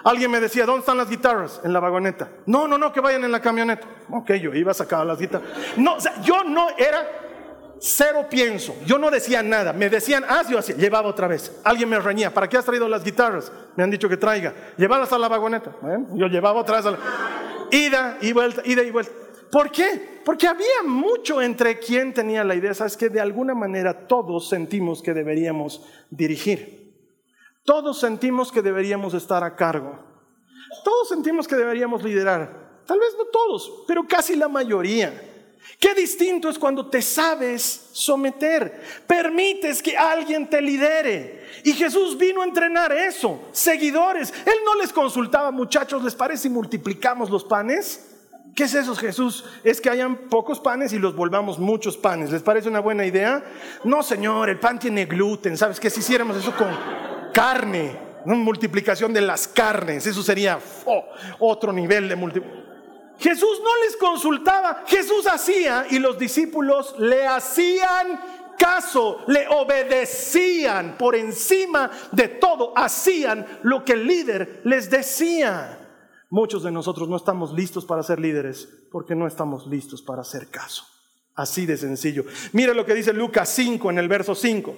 [0.04, 1.62] Alguien me decía, ¿dónde están las guitarras?
[1.64, 2.30] En la vagoneta.
[2.48, 3.86] No, no, no, que vayan en la camioneta.
[4.10, 5.48] Ok, yo iba a sacar las guitarras.
[5.78, 7.08] No, o sea, yo no era
[7.80, 8.76] cero pienso.
[8.88, 9.72] Yo no decía nada.
[9.72, 10.76] Me decían, haz, yo hacía.
[10.78, 11.52] Llevaba otra vez.
[11.64, 13.52] Alguien me reñía, ¿para qué has traído las guitarras?
[13.76, 14.52] Me han dicho que traiga.
[14.78, 15.76] Llevarlas a la vagoneta.
[16.14, 16.98] yo llevaba otra vez a la...
[17.70, 19.25] Ida y vuelta, ida y vuelta.
[19.56, 20.20] ¿Por qué?
[20.26, 22.74] Porque había mucho entre quien tenía la idea.
[22.74, 26.94] Sabes que de alguna manera todos sentimos que deberíamos dirigir.
[27.63, 29.98] Todos sentimos que deberíamos estar a cargo.
[30.84, 32.82] Todos sentimos que deberíamos liderar.
[32.86, 35.13] Tal vez no todos, pero casi la mayoría.
[35.80, 41.46] Qué distinto es cuando te sabes someter, permites que alguien te lidere.
[41.63, 44.34] Y Jesús vino a entrenar eso, seguidores.
[44.46, 48.14] Él no les consultaba, muchachos, ¿les parece si multiplicamos los panes?
[48.56, 49.44] ¿Qué es eso, Jesús?
[49.65, 52.32] Es que hayan pocos panes y los volvamos muchos panes.
[52.32, 53.44] ¿Les parece una buena idea?
[53.84, 55.58] No, Señor, el pan tiene gluten.
[55.58, 55.89] ¿Sabes qué?
[55.89, 56.70] Si hiciéramos eso con
[57.34, 61.04] carne, una multiplicación de las carnes, eso sería oh,
[61.39, 62.65] otro nivel de multiplicación.
[63.20, 68.20] Jesús no les consultaba, Jesús hacía y los discípulos le hacían
[68.58, 75.85] caso, le obedecían por encima de todo, hacían lo que el líder les decía.
[76.36, 80.50] Muchos de nosotros no estamos listos para ser líderes porque no estamos listos para hacer
[80.50, 80.86] caso.
[81.34, 82.26] Así de sencillo.
[82.52, 84.76] Mira lo que dice Lucas 5 en el verso 5.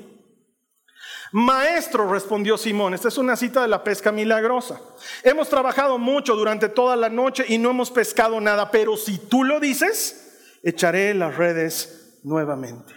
[1.32, 4.80] Maestro, respondió Simón, esta es una cita de la pesca milagrosa.
[5.24, 9.44] Hemos trabajado mucho durante toda la noche y no hemos pescado nada, pero si tú
[9.44, 12.94] lo dices, echaré las redes nuevamente.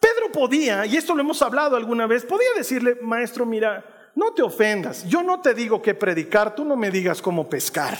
[0.00, 4.42] Pedro podía, y esto lo hemos hablado alguna vez, podía decirle, maestro, mira, no te
[4.42, 7.96] ofendas, yo no te digo qué predicar, tú no me digas cómo pescar.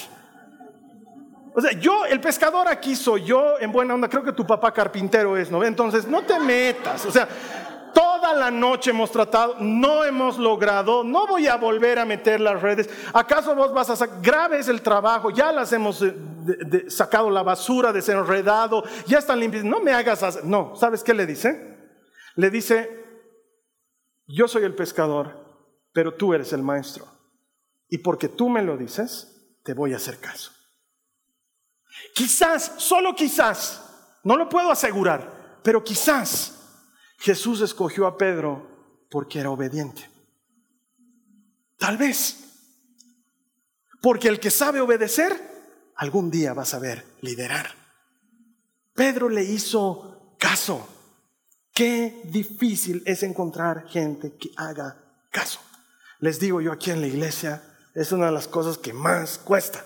[1.54, 4.72] O sea, yo, el pescador aquí soy yo, en buena onda, creo que tu papá
[4.72, 5.62] carpintero es, ¿no?
[5.62, 7.28] Entonces, no te metas, o sea,
[7.96, 12.60] Toda la noche hemos tratado, no hemos logrado, no voy a volver a meter las
[12.60, 12.90] redes.
[13.14, 14.20] ¿Acaso vos vas a sacar?
[14.20, 16.14] Grave es el trabajo, ya las hemos eh,
[16.88, 19.64] sacado la basura, desenredado, ya están limpias.
[19.64, 20.44] No me hagas hacer.
[20.44, 21.74] No, ¿sabes qué le dice?
[22.34, 23.02] Le dice,
[24.26, 25.45] yo soy el pescador,
[25.96, 27.08] pero tú eres el maestro.
[27.88, 30.52] Y porque tú me lo dices, te voy a hacer caso.
[32.14, 33.80] Quizás, solo quizás,
[34.22, 36.52] no lo puedo asegurar, pero quizás
[37.16, 40.06] Jesús escogió a Pedro porque era obediente.
[41.78, 42.44] Tal vez.
[44.02, 45.32] Porque el que sabe obedecer,
[45.94, 47.74] algún día va a saber liderar.
[48.92, 50.86] Pedro le hizo caso.
[51.72, 54.94] Qué difícil es encontrar gente que haga
[55.30, 55.65] caso.
[56.18, 57.62] Les digo yo aquí en la iglesia,
[57.94, 59.84] es una de las cosas que más cuesta.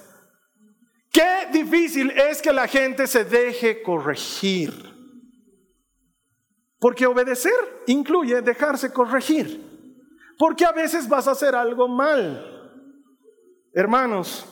[1.13, 4.73] Qué difícil es que la gente se deje corregir.
[6.79, 9.69] Porque obedecer incluye dejarse corregir.
[10.39, 12.47] Porque a veces vas a hacer algo mal.
[13.75, 14.47] Hermanos,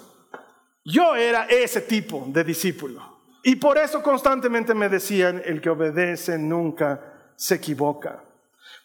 [0.84, 3.18] yo era ese tipo de discípulo.
[3.42, 8.22] Y por eso constantemente me decían, el que obedece nunca se equivoca.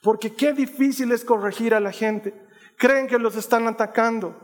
[0.02, 2.34] Porque qué difícil es corregir a la gente.
[2.78, 4.36] Creen que los están atacando.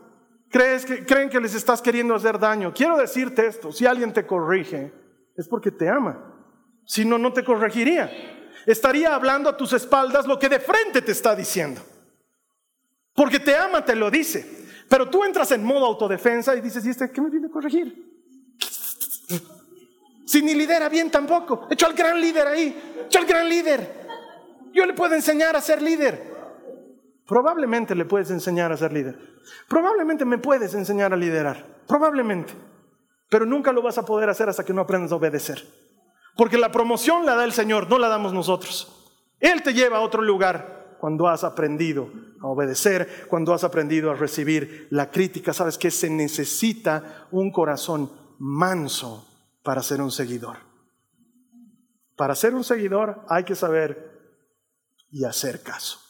[0.49, 2.73] ¿Crees que, creen que les estás queriendo hacer daño.
[2.73, 4.91] Quiero decirte esto, si alguien te corrige,
[5.35, 6.35] es porque te ama.
[6.85, 8.09] Si no, no te corregiría
[8.65, 11.81] estaría hablando a tus espaldas lo que de frente te está diciendo.
[13.13, 14.67] Porque te ama, te lo dice.
[14.87, 18.07] Pero tú entras en modo autodefensa y dices, ¿y este qué me viene a corregir?
[20.25, 21.67] Si ni lidera bien tampoco.
[21.69, 23.03] Hecho al gran líder ahí.
[23.05, 24.07] Hecho al gran líder.
[24.73, 26.28] Yo le puedo enseñar a ser líder.
[27.29, 29.15] Probablemente le puedes enseñar a ser líder.
[29.67, 31.63] Probablemente me puedes enseñar a liderar.
[31.87, 32.55] Probablemente.
[33.29, 35.63] Pero nunca lo vas a poder hacer hasta que no aprendas a obedecer.
[36.35, 39.13] Porque la promoción la da el Señor, no la damos nosotros.
[39.39, 42.09] Él te lleva a otro lugar cuando has aprendido
[42.41, 45.53] a obedecer, cuando has aprendido a recibir la crítica.
[45.53, 49.27] Sabes que se necesita un corazón manso
[49.61, 50.57] para ser un seguidor.
[52.15, 54.17] Para ser un seguidor hay que saber
[55.11, 56.08] y hacer caso.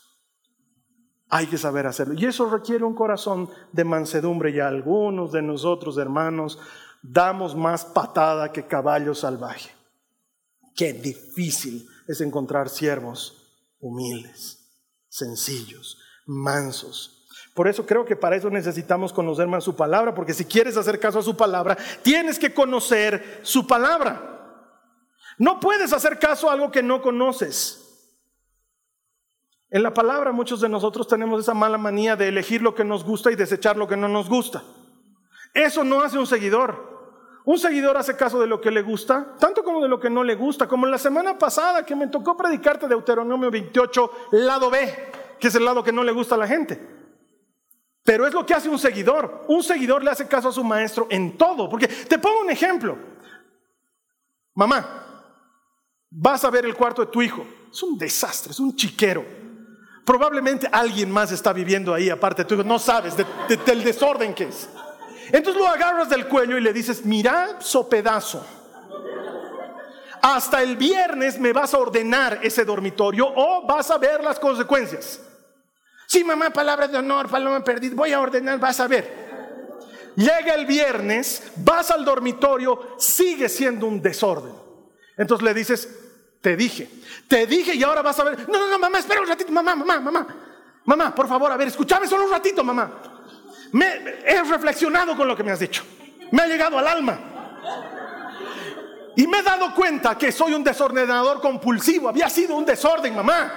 [1.29, 2.15] Hay que saber hacerlo.
[2.15, 4.51] Y eso requiere un corazón de mansedumbre.
[4.51, 6.59] Y algunos de nosotros, hermanos,
[7.01, 9.69] damos más patada que caballo salvaje.
[10.75, 13.35] Qué difícil es encontrar siervos
[13.79, 14.59] humildes,
[15.09, 17.27] sencillos, mansos.
[17.53, 20.99] Por eso creo que para eso necesitamos conocer más su palabra, porque si quieres hacer
[20.99, 24.29] caso a su palabra, tienes que conocer su palabra.
[25.37, 27.78] No puedes hacer caso a algo que no conoces.
[29.71, 33.03] En la palabra muchos de nosotros tenemos esa mala manía de elegir lo que nos
[33.03, 34.63] gusta y desechar lo que no nos gusta.
[35.53, 36.89] Eso no hace un seguidor.
[37.45, 40.23] Un seguidor hace caso de lo que le gusta, tanto como de lo que no
[40.23, 45.47] le gusta, como la semana pasada que me tocó predicarte Deuteronomio 28, lado B, que
[45.47, 46.99] es el lado que no le gusta a la gente.
[48.03, 49.45] Pero es lo que hace un seguidor.
[49.47, 51.69] Un seguidor le hace caso a su maestro en todo.
[51.69, 52.97] Porque te pongo un ejemplo.
[54.55, 55.27] Mamá,
[56.09, 57.45] vas a ver el cuarto de tu hijo.
[57.71, 59.38] Es un desastre, es un chiquero.
[60.05, 62.63] Probablemente alguien más está viviendo ahí aparte hijo.
[62.63, 63.13] No sabes
[63.65, 64.69] del desorden que es.
[65.31, 68.45] Entonces lo agarras del cuello y le dices, mira, sopedazo.
[70.21, 75.21] Hasta el viernes me vas a ordenar ese dormitorio o vas a ver las consecuencias.
[76.07, 79.29] Sí, mamá, palabra de honor, paloma perdida, voy a ordenar, vas a ver.
[80.15, 84.53] Llega el viernes, vas al dormitorio, sigue siendo un desorden.
[85.15, 86.08] Entonces le dices,
[86.41, 86.89] te dije,
[87.27, 88.47] te dije y ahora vas a ver.
[88.47, 90.27] No, no, no, mamá, espera un ratito, mamá, mamá, mamá.
[90.85, 92.89] Mamá, por favor, a ver, escúchame solo un ratito, mamá.
[93.73, 95.83] Me, he reflexionado con lo que me has dicho.
[96.31, 97.19] Me ha llegado al alma.
[99.15, 102.07] Y me he dado cuenta que soy un desordenador compulsivo.
[102.07, 103.51] Había sido un desorden, mamá.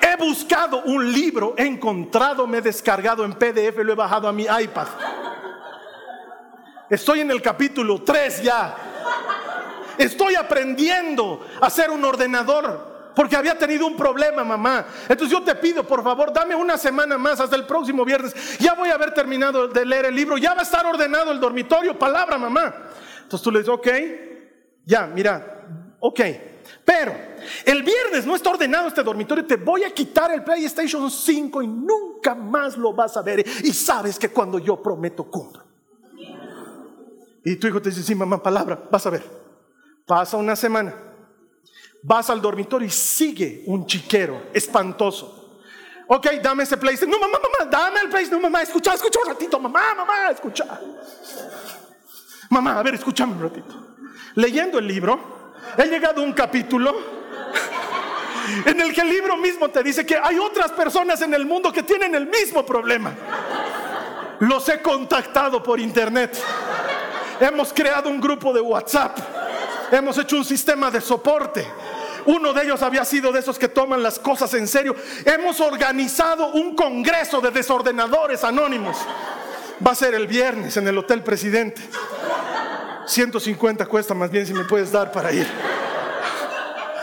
[0.00, 4.32] He buscado un libro, he encontrado, me he descargado en PDF, lo he bajado a
[4.32, 4.88] mi iPad.
[6.90, 8.76] Estoy en el capítulo 3 ya.
[9.98, 14.86] Estoy aprendiendo a ser un ordenador porque había tenido un problema, mamá.
[15.08, 18.58] Entonces yo te pido, por favor, dame una semana más hasta el próximo viernes.
[18.58, 21.40] Ya voy a haber terminado de leer el libro, ya va a estar ordenado el
[21.40, 22.74] dormitorio, palabra, mamá.
[23.22, 23.88] Entonces tú le dices, ok,
[24.84, 25.62] ya, mira,
[26.00, 26.20] ok.
[26.84, 27.14] Pero
[27.64, 31.66] el viernes no está ordenado este dormitorio, te voy a quitar el PlayStation 5 y
[31.66, 33.44] nunca más lo vas a ver.
[33.62, 35.62] Y sabes que cuando yo prometo cumplo.
[37.46, 39.43] Y tu hijo te dice, sí, mamá, palabra, vas a ver.
[40.06, 40.94] Pasa una semana,
[42.02, 45.44] vas al dormitorio y sigue un chiquero espantoso.
[46.06, 47.10] Ok, dame ese PlayStation.
[47.10, 48.42] No, mamá, mamá, dame el PlayStation.
[48.42, 49.58] No, mamá, escucha, escucha un ratito.
[49.58, 50.80] Mamá, mamá, escucha.
[52.50, 53.74] Mamá, a ver, escúchame un ratito.
[54.34, 56.94] Leyendo el libro, he llegado a un capítulo
[58.66, 61.72] en el que el libro mismo te dice que hay otras personas en el mundo
[61.72, 63.14] que tienen el mismo problema.
[64.40, 66.38] Los he contactado por internet.
[67.40, 69.18] Hemos creado un grupo de WhatsApp.
[69.90, 71.66] Hemos hecho un sistema de soporte.
[72.26, 74.94] Uno de ellos había sido de esos que toman las cosas en serio.
[75.24, 78.96] Hemos organizado un congreso de desordenadores anónimos.
[79.86, 81.82] Va a ser el viernes en el Hotel Presidente.
[83.06, 85.46] 150 cuesta más bien si me puedes dar para ir.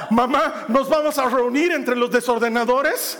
[0.10, 3.18] Mamá, nos vamos a reunir entre los desordenadores.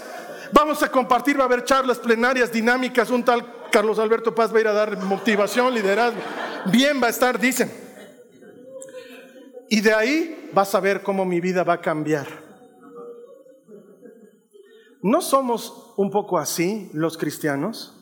[0.52, 3.10] Vamos a compartir, va a haber charlas plenarias dinámicas.
[3.10, 6.20] Un tal Carlos Alberto Paz va a ir a dar motivación, liderazgo.
[6.66, 7.81] Bien va a estar, dicen.
[9.72, 12.28] Y de ahí vas a ver cómo mi vida va a cambiar.
[15.02, 17.96] ¿No somos un poco así los cristianos?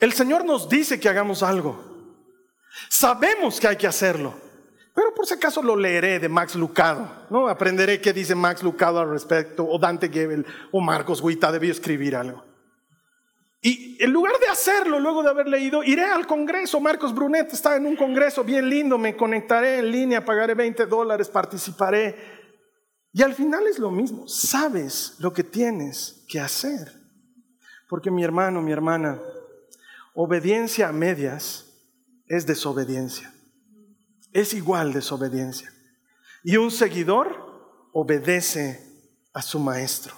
[0.00, 1.78] El Señor nos dice que hagamos algo.
[2.88, 4.34] Sabemos que hay que hacerlo,
[4.92, 7.46] pero por si acaso lo leeré de Max Lucado, ¿no?
[7.46, 12.16] Aprenderé qué dice Max Lucado al respecto, o Dante Gebel, o Marcos Guita, debió escribir
[12.16, 12.47] algo.
[13.60, 16.80] Y en lugar de hacerlo, luego de haber leído, iré al Congreso.
[16.80, 21.28] Marcos Brunet está en un Congreso bien lindo, me conectaré en línea, pagaré 20 dólares,
[21.28, 22.14] participaré.
[23.12, 26.92] Y al final es lo mismo, sabes lo que tienes que hacer.
[27.88, 29.18] Porque mi hermano, mi hermana,
[30.14, 31.66] obediencia a medias
[32.26, 33.32] es desobediencia.
[34.32, 35.72] Es igual desobediencia.
[36.44, 38.80] Y un seguidor obedece
[39.32, 40.14] a su maestro.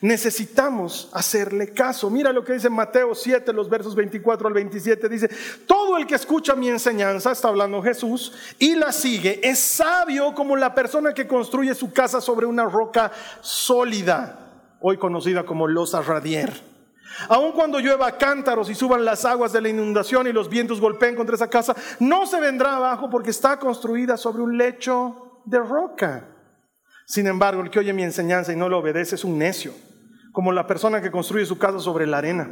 [0.00, 2.10] Necesitamos hacerle caso.
[2.10, 5.08] Mira lo que dice Mateo 7, los versos 24 al 27.
[5.08, 5.30] Dice,
[5.66, 10.56] todo el que escucha mi enseñanza, está hablando Jesús, y la sigue, es sabio como
[10.56, 16.52] la persona que construye su casa sobre una roca sólida, hoy conocida como losa radier.
[17.28, 21.16] Aun cuando llueva cántaros y suban las aguas de la inundación y los vientos golpeen
[21.16, 26.37] contra esa casa, no se vendrá abajo porque está construida sobre un lecho de roca.
[27.08, 29.72] Sin embargo, el que oye mi enseñanza y no lo obedece es un necio,
[30.30, 32.50] como la persona que construye su casa sobre la arena.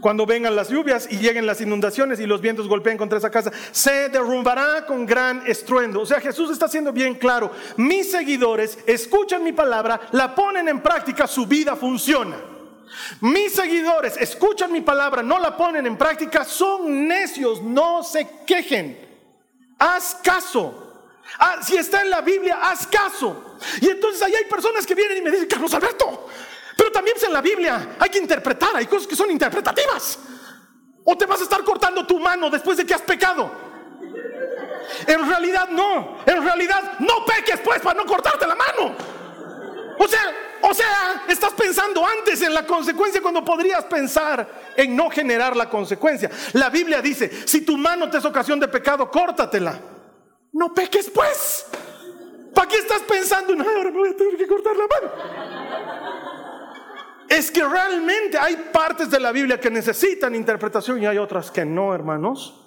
[0.00, 3.50] Cuando vengan las lluvias y lleguen las inundaciones y los vientos golpeen contra esa casa,
[3.72, 6.02] se derrumbará con gran estruendo.
[6.02, 7.50] O sea, Jesús está siendo bien claro.
[7.76, 12.36] Mis seguidores escuchan mi palabra, la ponen en práctica, su vida funciona.
[13.22, 18.96] Mis seguidores escuchan mi palabra, no la ponen en práctica, son necios, no se quejen.
[19.80, 20.91] Haz caso.
[21.38, 23.56] Ah, si está en la Biblia, haz caso.
[23.80, 26.28] Y entonces ahí hay personas que vienen y me dicen, Carlos Alberto,
[26.76, 30.18] Pero también en la Biblia hay que interpretar, hay cosas que son interpretativas.
[31.04, 33.50] O te vas a estar cortando tu mano después de que has pecado.
[35.06, 38.94] En realidad no, en realidad no peques pues para no cortarte la mano.
[39.98, 40.20] O sea,
[40.62, 45.68] o sea, estás pensando antes en la consecuencia cuando podrías pensar en no generar la
[45.68, 46.30] consecuencia.
[46.52, 49.91] La Biblia dice, si tu mano te es ocasión de pecado, córtatela.
[50.52, 51.66] No peques pues.
[52.54, 53.54] ¿Para qué estás pensando?
[53.54, 55.10] No, ahora me voy a tener que cortar la mano.
[57.28, 61.64] Es que realmente hay partes de la Biblia que necesitan interpretación y hay otras que
[61.64, 62.58] no, hermanos.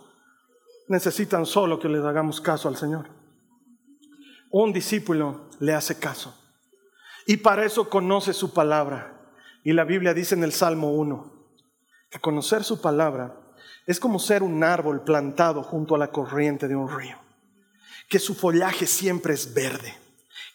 [0.87, 3.09] Necesitan solo que les hagamos caso al Señor.
[4.51, 6.35] Un discípulo le hace caso.
[7.27, 9.15] Y para eso conoce su palabra.
[9.63, 11.33] Y la Biblia dice en el Salmo 1
[12.09, 13.35] que conocer su palabra
[13.87, 17.17] es como ser un árbol plantado junto a la corriente de un río,
[18.09, 19.95] que su follaje siempre es verde,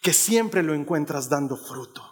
[0.02, 2.06] que siempre lo encuentras dando fruto.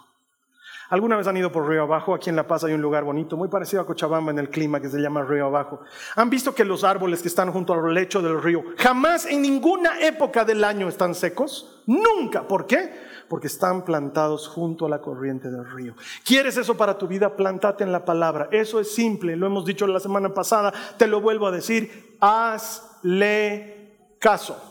[0.89, 2.15] ¿Alguna vez han ido por Río Abajo?
[2.15, 4.81] Aquí en La Paz hay un lugar bonito, muy parecido a Cochabamba en el clima
[4.81, 5.81] que se llama Río Abajo.
[6.15, 9.99] ¿Han visto que los árboles que están junto al lecho del río jamás en ninguna
[10.01, 11.83] época del año están secos?
[11.85, 12.47] Nunca.
[12.47, 12.91] ¿Por qué?
[13.29, 15.93] porque están plantados junto a la corriente del río.
[16.25, 17.35] ¿Quieres eso para tu vida?
[17.35, 18.49] Plantate en la palabra.
[18.51, 23.93] Eso es simple, lo hemos dicho la semana pasada, te lo vuelvo a decir, hazle
[24.19, 24.68] caso.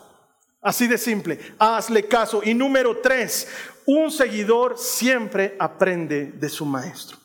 [0.68, 2.42] Así de simple, hazle caso.
[2.44, 3.48] Y número tres,
[3.86, 7.16] un seguidor siempre aprende de su maestro.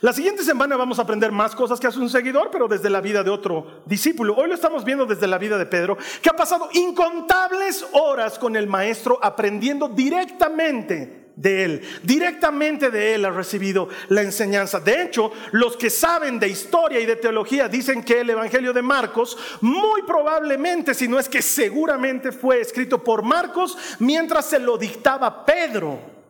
[0.00, 3.00] La siguiente semana vamos a aprender más cosas que hace un seguidor, pero desde la
[3.00, 4.36] vida de otro discípulo.
[4.36, 8.54] Hoy lo estamos viendo desde la vida de Pedro, que ha pasado incontables horas con
[8.54, 11.82] el maestro aprendiendo directamente de él.
[12.02, 14.78] Directamente de él ha recibido la enseñanza.
[14.78, 18.82] De hecho, los que saben de historia y de teología dicen que el Evangelio de
[18.82, 24.76] Marcos muy probablemente, si no es que seguramente fue escrito por Marcos mientras se lo
[24.76, 26.20] dictaba Pedro.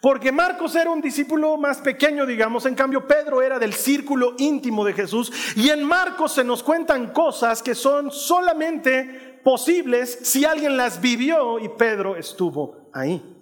[0.00, 4.84] Porque Marcos era un discípulo más pequeño, digamos, en cambio Pedro era del círculo íntimo
[4.84, 5.32] de Jesús.
[5.56, 11.58] Y en Marcos se nos cuentan cosas que son solamente posibles si alguien las vivió
[11.58, 13.33] y Pedro estuvo ahí.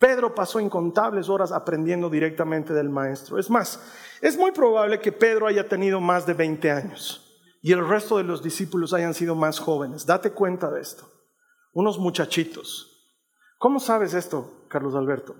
[0.00, 3.38] Pedro pasó incontables horas aprendiendo directamente del maestro.
[3.38, 3.78] Es más,
[4.22, 8.24] es muy probable que Pedro haya tenido más de 20 años y el resto de
[8.24, 10.06] los discípulos hayan sido más jóvenes.
[10.06, 11.06] Date cuenta de esto.
[11.74, 13.12] Unos muchachitos.
[13.58, 14.64] ¿Cómo sabes esto?
[14.68, 15.36] Carlos Alberto.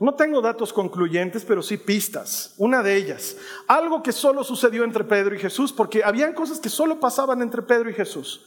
[0.00, 2.56] No tengo datos concluyentes, pero sí pistas.
[2.58, 3.36] Una de ellas,
[3.68, 7.62] algo que solo sucedió entre Pedro y Jesús, porque habían cosas que solo pasaban entre
[7.62, 8.44] Pedro y Jesús,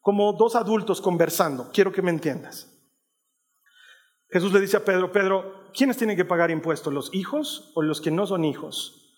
[0.00, 1.68] como dos adultos conversando.
[1.74, 2.73] Quiero que me entiendas.
[4.34, 6.92] Jesús le dice a Pedro, Pedro, ¿quiénes tienen que pagar impuestos?
[6.92, 9.16] ¿Los hijos o los que no son hijos?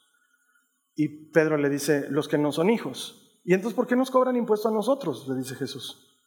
[0.95, 3.41] Y Pedro le dice, los que no son hijos.
[3.43, 5.27] ¿Y entonces por qué nos cobran impuestos a nosotros?
[5.27, 6.21] Le dice Jesús.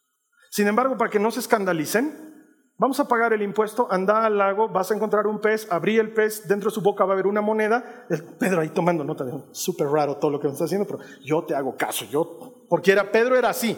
[0.49, 2.29] Sin embargo, para que no se escandalicen,
[2.81, 6.13] Vamos a pagar el impuesto, anda al lago, vas a encontrar un pez, abrí el
[6.13, 8.07] pez, dentro de su boca va a haber una moneda.
[8.39, 11.43] Pedro ahí tomando nota de súper raro todo lo que me está haciendo, pero yo
[11.43, 13.77] te hago caso, yo, porque era Pedro era así.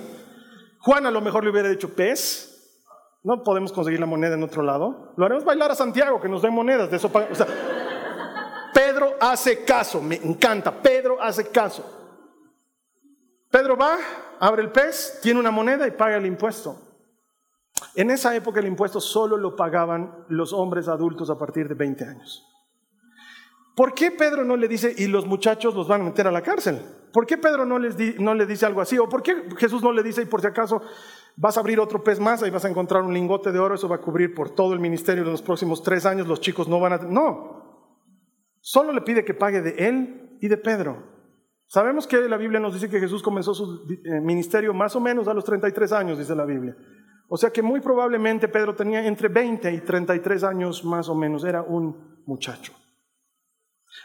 [0.82, 2.51] Juan a lo mejor le hubiera dicho pez,
[3.24, 6.42] no podemos conseguir la moneda en otro lado, lo haremos bailar a Santiago que nos
[6.42, 7.12] den monedas de eso.
[8.74, 12.00] Pedro hace caso, me encanta, Pedro hace caso.
[13.50, 13.98] Pedro va,
[14.40, 16.78] abre el pez, tiene una moneda y paga el impuesto.
[17.96, 22.06] En esa época el impuesto solo lo pagaban los hombres adultos a partir de 20
[22.06, 22.48] años.
[23.76, 26.42] ¿Por qué Pedro no le dice, y los muchachos los van a meter a la
[26.42, 26.82] cárcel?
[27.14, 28.98] ¿Por qué Pedro no, les no le dice algo así?
[28.98, 30.82] ¿O por qué Jesús no le dice, y por si acaso
[31.36, 33.90] vas a abrir otro pez más, ahí vas a encontrar un lingote de oro, eso
[33.90, 36.80] va a cubrir por todo el ministerio de los próximos tres años, los chicos no
[36.80, 36.98] van a...
[36.98, 37.88] No,
[38.60, 41.12] solo le pide que pague de él y de Pedro.
[41.68, 45.28] Sabemos que la Biblia nos dice que Jesús comenzó su eh, ministerio más o menos
[45.28, 46.76] a los 33 años, dice la Biblia.
[47.30, 51.46] O sea que muy probablemente Pedro tenía entre 20 y 33 años más o menos,
[51.46, 52.74] era un muchacho.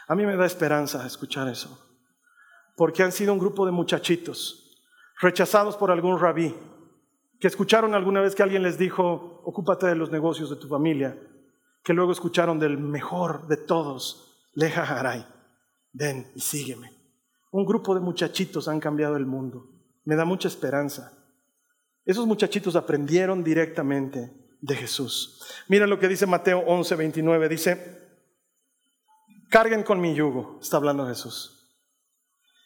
[0.07, 1.77] A mí me da esperanza escuchar eso,
[2.77, 4.81] porque han sido un grupo de muchachitos
[5.19, 6.55] rechazados por algún rabí,
[7.39, 11.17] que escucharon alguna vez que alguien les dijo, ocúpate de los negocios de tu familia,
[11.83, 15.25] que luego escucharon del mejor de todos, Leja Haray,
[15.93, 16.91] ven y sígueme.
[17.51, 19.69] Un grupo de muchachitos han cambiado el mundo.
[20.03, 21.13] Me da mucha esperanza.
[22.05, 24.31] Esos muchachitos aprendieron directamente
[24.61, 25.43] de Jesús.
[25.67, 27.49] Mira lo que dice Mateo 11, 29.
[27.49, 27.97] Dice,
[29.49, 31.53] carguen con mi yugo, está hablando Jesús.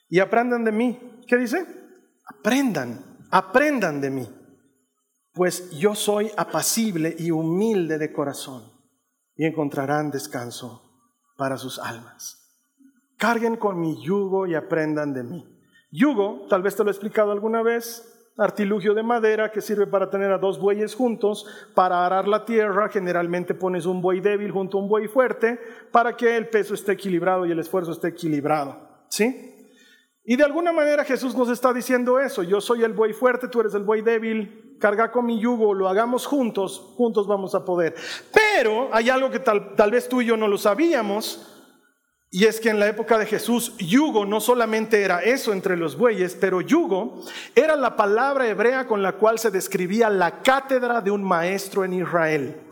[0.10, 1.22] Y aprendan de mí.
[1.28, 1.66] ¿Qué dice?
[2.26, 4.30] Aprendan, aprendan de mí.
[5.34, 8.64] Pues yo soy apacible y humilde de corazón
[9.36, 10.92] y encontrarán descanso
[11.38, 12.38] para sus almas.
[13.18, 15.48] Carguen con mi yugo y aprendan de mí.
[15.92, 20.10] Yugo, tal vez te lo he explicado alguna vez, artilugio de madera que sirve para
[20.10, 24.78] tener a dos bueyes juntos, para arar la tierra, generalmente pones un buey débil junto
[24.78, 25.60] a un buey fuerte,
[25.92, 28.90] para que el peso esté equilibrado y el esfuerzo esté equilibrado.
[29.10, 29.52] ¿Sí?
[30.24, 33.60] Y de alguna manera Jesús nos está diciendo eso, yo soy el buey fuerte, tú
[33.60, 37.96] eres el buey débil, carga con mi yugo, lo hagamos juntos, juntos vamos a poder.
[38.34, 41.48] Pero hay algo que tal, tal vez tú y yo no lo sabíamos,
[42.34, 45.98] y es que en la época de Jesús, yugo no solamente era eso entre los
[45.98, 47.22] bueyes, pero yugo
[47.54, 51.94] era la palabra hebrea con la cual se describía la cátedra de un maestro en
[51.94, 52.71] Israel.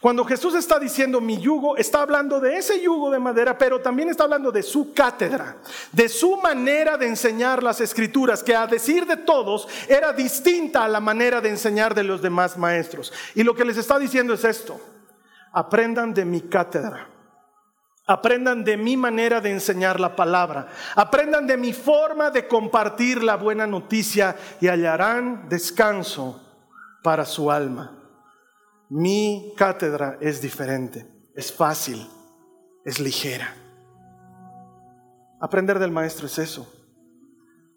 [0.00, 4.08] Cuando Jesús está diciendo mi yugo, está hablando de ese yugo de madera, pero también
[4.08, 5.56] está hablando de su cátedra,
[5.92, 10.88] de su manera de enseñar las escrituras, que a decir de todos era distinta a
[10.88, 13.12] la manera de enseñar de los demás maestros.
[13.34, 14.80] Y lo que les está diciendo es esto,
[15.52, 17.10] aprendan de mi cátedra.
[18.08, 20.68] Aprendan de mi manera de enseñar la palabra.
[20.94, 26.40] Aprendan de mi forma de compartir la buena noticia y hallarán descanso
[27.02, 28.05] para su alma.
[28.88, 32.06] Mi cátedra es diferente, es fácil,
[32.84, 33.52] es ligera.
[35.40, 36.72] Aprender del maestro es eso.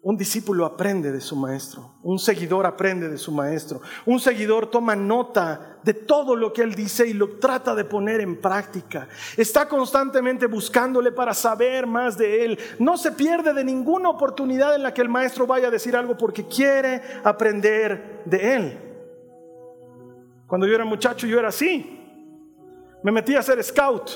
[0.02, 4.96] Un discípulo aprende de su maestro, un seguidor aprende de su maestro, un seguidor toma
[4.96, 9.08] nota de todo lo que él dice y lo trata de poner en práctica.
[9.36, 12.58] Está constantemente buscándole para saber más de él.
[12.78, 16.16] No se pierde de ninguna oportunidad en la que el maestro vaya a decir algo
[16.16, 18.89] porque quiere aprender de él.
[20.50, 21.96] Cuando yo era muchacho yo era así.
[23.04, 24.10] Me metí a ser scout,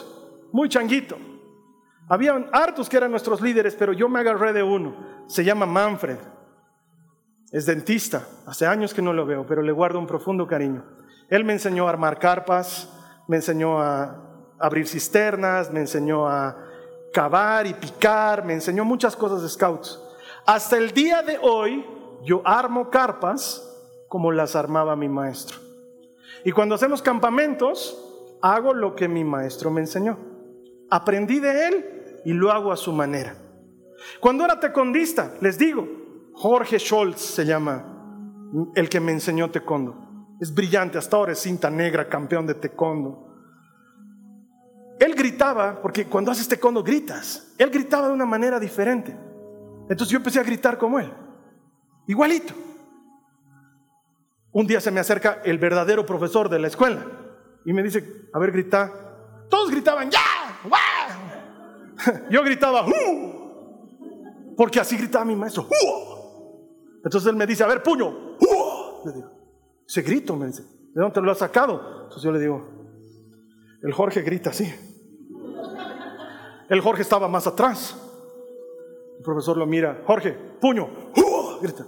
[0.53, 1.16] muy changuito.
[2.09, 4.97] Habían hartos que eran nuestros líderes, pero yo me agarré de uno.
[5.28, 6.18] Se llama Manfred.
[7.53, 8.26] Es dentista.
[8.47, 10.85] Hace años que no lo veo, pero le guardo un profundo cariño.
[11.30, 12.93] Él me enseñó a armar carpas,
[13.28, 14.20] me enseñó a
[14.59, 16.57] abrir cisternas, me enseñó a
[17.12, 20.03] cavar y picar, me enseñó muchas cosas de scouts.
[20.47, 21.87] Hasta el día de hoy
[22.24, 23.70] yo armo carpas
[24.09, 25.63] como las armaba mi maestro.
[26.45, 30.18] Y cuando hacemos campamentos, hago lo que mi maestro me enseñó.
[30.90, 33.36] Aprendí de él y lo hago a su manera.
[34.20, 35.88] Cuando era tecondista, les digo,
[36.34, 37.95] Jorge Scholz se llama
[38.74, 40.36] el que me enseñó taekwondo.
[40.40, 43.24] Es brillante, hasta ahora es cinta negra, campeón de taekwondo.
[45.01, 49.16] Él gritaba, porque cuando haces taekwondo gritas, él gritaba de una manera diferente.
[49.88, 51.12] Entonces yo empecé a gritar como él,
[52.07, 52.53] igualito.
[54.55, 57.05] Un día se me acerca el verdadero profesor de la escuela
[57.64, 58.88] y me dice, a ver, grita.
[59.50, 60.20] Todos gritaban, ¡ya!
[62.30, 64.55] Yo gritaba, ¡Uh!
[64.57, 67.00] Porque así gritaba mi maestro, ¡Uh!
[67.05, 69.07] Entonces él me dice, a ver, puño, ¡Uh!
[69.07, 69.30] Le digo,
[69.88, 72.05] ese grito, me dice, ¿de dónde lo has sacado?
[72.05, 72.86] Entonces yo le digo,
[73.82, 74.72] el Jorge grita así.
[76.68, 78.00] El Jorge estaba más atrás.
[79.18, 81.61] El profesor lo mira, Jorge, puño, ¡Uh!
[81.61, 81.84] grita.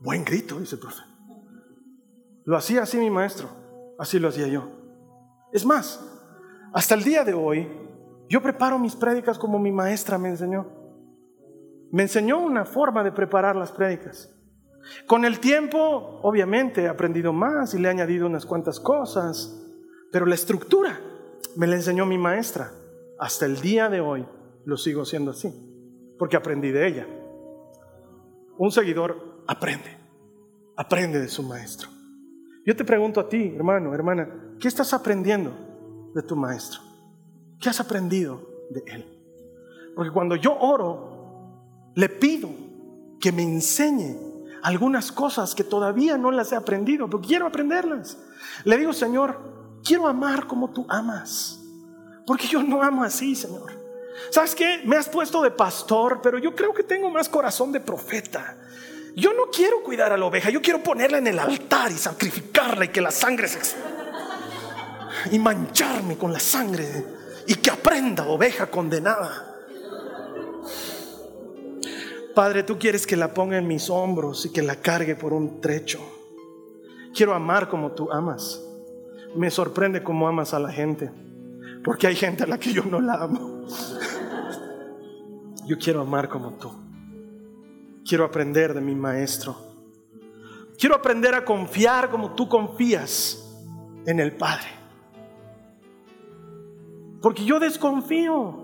[0.00, 1.13] Buen grito, dice el profesor.
[2.44, 3.48] Lo hacía así mi maestro,
[3.98, 4.68] así lo hacía yo.
[5.52, 6.00] Es más,
[6.72, 7.68] hasta el día de hoy,
[8.28, 10.66] yo preparo mis prédicas como mi maestra me enseñó.
[11.90, 14.30] Me enseñó una forma de preparar las prédicas.
[15.06, 19.58] Con el tiempo, obviamente, he aprendido más y le he añadido unas cuantas cosas,
[20.12, 21.00] pero la estructura
[21.56, 22.72] me la enseñó mi maestra.
[23.18, 24.26] Hasta el día de hoy
[24.64, 25.48] lo sigo haciendo así,
[26.18, 27.06] porque aprendí de ella.
[28.58, 29.96] Un seguidor aprende,
[30.76, 31.93] aprende de su maestro.
[32.64, 35.52] Yo te pregunto a ti, hermano, hermana, ¿qué estás aprendiendo
[36.14, 36.80] de tu maestro?
[37.60, 38.40] ¿Qué has aprendido
[38.70, 39.14] de él?
[39.94, 42.48] Porque cuando yo oro, le pido
[43.20, 44.16] que me enseñe
[44.62, 48.18] algunas cosas que todavía no las he aprendido, pero quiero aprenderlas.
[48.64, 49.38] Le digo, Señor,
[49.84, 51.60] quiero amar como tú amas.
[52.26, 53.72] Porque yo no amo así, Señor.
[54.30, 54.80] ¿Sabes qué?
[54.86, 58.56] Me has puesto de pastor, pero yo creo que tengo más corazón de profeta.
[59.16, 62.86] Yo no quiero cuidar a la oveja, yo quiero ponerla en el altar y sacrificarla
[62.86, 63.58] y que la sangre se...
[65.30, 67.04] y mancharme con la sangre
[67.46, 69.54] y que aprenda oveja condenada.
[72.34, 75.60] Padre, tú quieres que la ponga en mis hombros y que la cargue por un
[75.60, 76.00] trecho.
[77.14, 78.60] Quiero amar como tú amas.
[79.36, 81.12] Me sorprende cómo amas a la gente,
[81.84, 83.66] porque hay gente a la que yo no la amo.
[85.66, 86.83] Yo quiero amar como tú.
[88.06, 89.56] Quiero aprender de mi maestro.
[90.78, 93.40] Quiero aprender a confiar como tú confías
[94.06, 94.66] en el Padre.
[97.22, 98.62] Porque yo desconfío.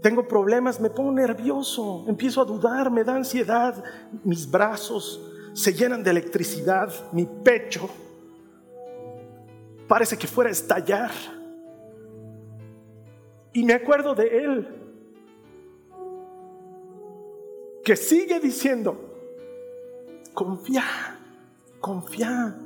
[0.00, 3.84] Tengo problemas, me pongo nervioso, empiezo a dudar, me da ansiedad,
[4.24, 5.20] mis brazos
[5.52, 7.90] se llenan de electricidad, mi pecho
[9.86, 11.10] parece que fuera a estallar.
[13.52, 14.79] Y me acuerdo de Él
[17.90, 18.96] que sigue diciendo,
[20.32, 20.84] Confía,
[21.80, 22.56] confía.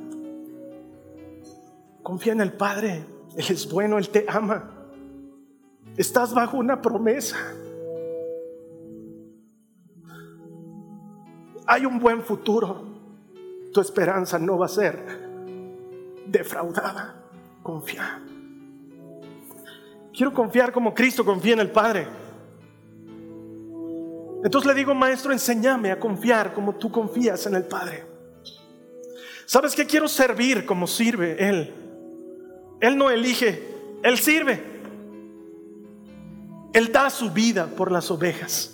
[2.03, 3.07] Confía en el Padre.
[3.35, 4.71] Él es bueno, Él te ama.
[5.97, 7.39] Estás bajo una promesa.
[11.69, 12.85] Hay un buen futuro.
[13.73, 15.27] Tu esperanza no va a ser
[16.27, 17.15] defraudada.
[17.63, 18.23] Confía.
[20.13, 22.24] Quiero confiar como Cristo confía en el Padre.
[24.45, 28.05] Entonces le digo, maestro, enséñame a confiar como tú confías en el Padre.
[29.47, 29.87] ¿Sabes qué?
[29.87, 31.73] Quiero servir como sirve Él.
[32.79, 33.63] Él no elige,
[34.03, 34.63] Él sirve.
[36.75, 38.71] Él da su vida por las ovejas.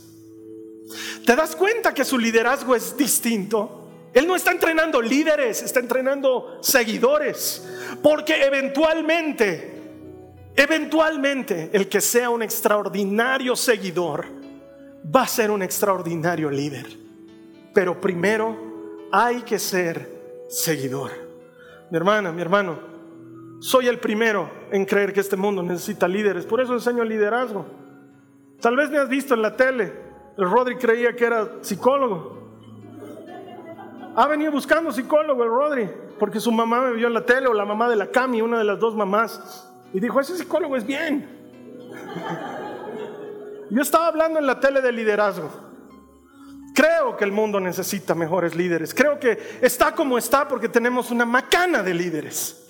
[1.24, 4.08] ¿Te das cuenta que su liderazgo es distinto?
[4.12, 7.64] Él no está entrenando líderes, está entrenando seguidores.
[8.02, 9.72] Porque eventualmente,
[10.56, 14.39] eventualmente, el que sea un extraordinario seguidor
[15.14, 16.86] va a ser un extraordinario líder.
[17.74, 18.56] Pero primero
[19.12, 21.10] hay que ser seguidor.
[21.90, 22.78] Mi hermana, mi hermano,
[23.60, 26.46] soy el primero en creer que este mundo necesita líderes.
[26.46, 27.66] Por eso enseño liderazgo.
[28.60, 29.92] Tal vez me has visto en la tele.
[30.36, 32.40] El Rodri creía que era psicólogo.
[34.16, 35.88] Ha venido buscando psicólogo el Rodri,
[36.18, 38.58] porque su mamá me vio en la tele, o la mamá de la Cami, una
[38.58, 41.28] de las dos mamás, y dijo, ese psicólogo es bien.
[43.70, 45.50] Yo estaba hablando en la tele de liderazgo.
[46.74, 48.94] Creo que el mundo necesita mejores líderes.
[48.94, 52.68] Creo que está como está porque tenemos una macana de líderes.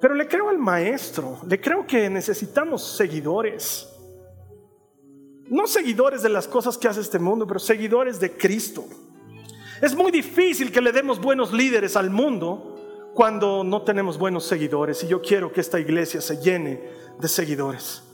[0.00, 3.88] Pero le creo al maestro, le creo que necesitamos seguidores.
[5.48, 8.84] No seguidores de las cosas que hace este mundo, pero seguidores de Cristo.
[9.82, 15.02] Es muy difícil que le demos buenos líderes al mundo cuando no tenemos buenos seguidores.
[15.02, 18.07] Y yo quiero que esta iglesia se llene de seguidores.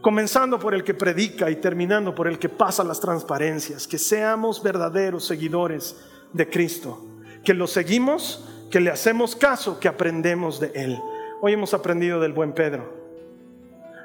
[0.00, 3.86] Comenzando por el que predica y terminando por el que pasa las transparencias.
[3.86, 5.96] Que seamos verdaderos seguidores
[6.32, 7.04] de Cristo.
[7.44, 10.98] Que lo seguimos, que le hacemos caso, que aprendemos de Él.
[11.40, 12.92] Hoy hemos aprendido del buen Pedro.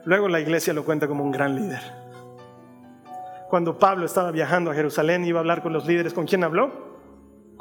[0.06, 1.82] Luego la iglesia lo cuenta como un gran líder.
[3.50, 6.94] Cuando Pablo estaba viajando a Jerusalén iba a hablar con los líderes, ¿con quién habló?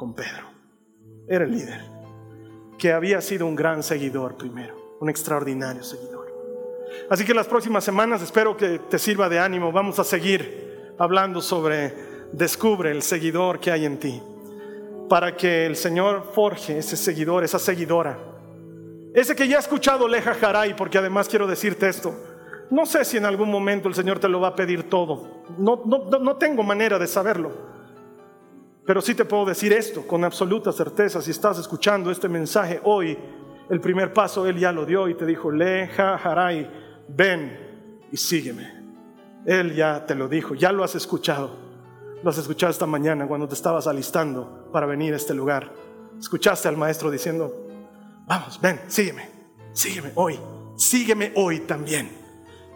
[0.02, 0.50] con Pedro.
[1.28, 1.80] Era el líder,
[2.76, 6.31] que había sido un gran seguidor primero, un extraordinario seguidor.
[7.10, 9.72] Así que las próximas semanas espero que te sirva de ánimo.
[9.72, 11.94] Vamos a seguir hablando sobre
[12.32, 14.22] descubre el seguidor que hay en ti,
[15.08, 18.18] para que el Señor forje ese seguidor, esa seguidora.
[19.14, 22.14] Ese que ya ha escuchado Leja Jaray, porque además quiero decirte esto.
[22.70, 25.44] No sé si en algún momento el Señor te lo va a pedir todo.
[25.58, 27.72] No, no, no tengo manera de saberlo.
[28.86, 33.16] Pero sí te puedo decir esto con absoluta certeza, si estás escuchando este mensaje hoy,
[33.72, 36.70] el primer paso Él ya lo dio y te dijo, Leja Haray,
[37.08, 38.70] ven y sígueme.
[39.46, 41.56] Él ya te lo dijo, ya lo has escuchado.
[42.22, 45.72] Lo has escuchado esta mañana cuando te estabas alistando para venir a este lugar.
[46.20, 47.66] Escuchaste al maestro diciendo,
[48.26, 49.30] vamos, ven, sígueme,
[49.72, 50.38] sígueme hoy,
[50.76, 52.10] sígueme hoy también.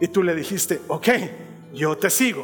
[0.01, 1.09] Y tú le dijiste, ok,
[1.75, 2.43] yo te sigo,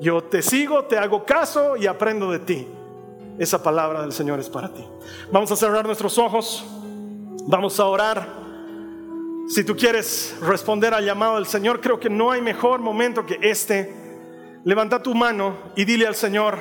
[0.00, 2.66] yo te sigo, te hago caso y aprendo de ti
[3.38, 4.86] esa palabra del Señor es para ti.
[5.30, 6.64] Vamos a cerrar nuestros ojos,
[7.50, 8.26] vamos a orar.
[9.48, 13.38] Si tú quieres responder al llamado del Señor, creo que no hay mejor momento que
[13.42, 13.92] este.
[14.64, 16.58] Levanta tu mano y dile al Señor,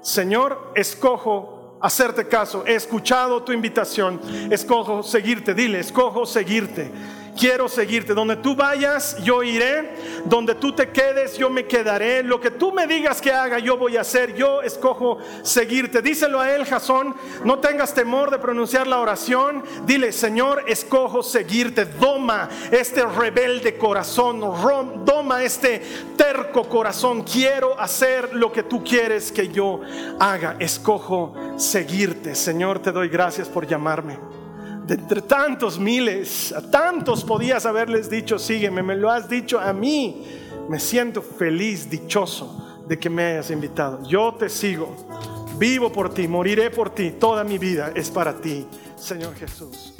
[0.00, 4.20] Señor, escojo hacerte caso, he escuchado tu invitación,
[4.50, 6.92] escojo seguirte, dile, escojo seguirte
[7.40, 8.12] quiero seguirte.
[8.12, 9.94] Donde tú vayas, yo iré.
[10.26, 12.22] Donde tú te quedes, yo me quedaré.
[12.22, 14.34] Lo que tú me digas que haga, yo voy a hacer.
[14.34, 16.02] Yo escojo seguirte.
[16.02, 17.14] Díselo a él, Jasón.
[17.44, 19.64] No tengas temor de pronunciar la oración.
[19.86, 21.86] Dile, Señor, escojo seguirte.
[21.86, 24.40] Doma este rebelde corazón.
[25.04, 25.80] Doma este
[26.16, 27.22] terco corazón.
[27.22, 29.80] Quiero hacer lo que tú quieres que yo
[30.18, 30.56] haga.
[30.58, 32.34] Escojo seguirte.
[32.34, 34.39] Señor, te doy gracias por llamarme
[34.90, 40.24] entre tantos miles, a tantos podías haberles dicho, sígueme, me lo has dicho a mí.
[40.68, 44.02] Me siento feliz, dichoso de que me hayas invitado.
[44.08, 44.96] Yo te sigo,
[45.58, 48.66] vivo por ti, moriré por ti, toda mi vida es para ti,
[48.96, 49.94] Señor Jesús.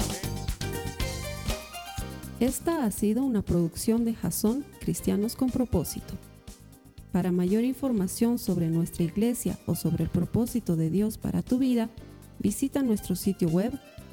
[2.40, 6.14] Esta ha sido una producción de Jason Cristianos con propósito.
[7.12, 11.90] Para mayor información sobre nuestra iglesia o sobre el propósito de Dios para tu vida,
[12.38, 13.78] visita nuestro sitio web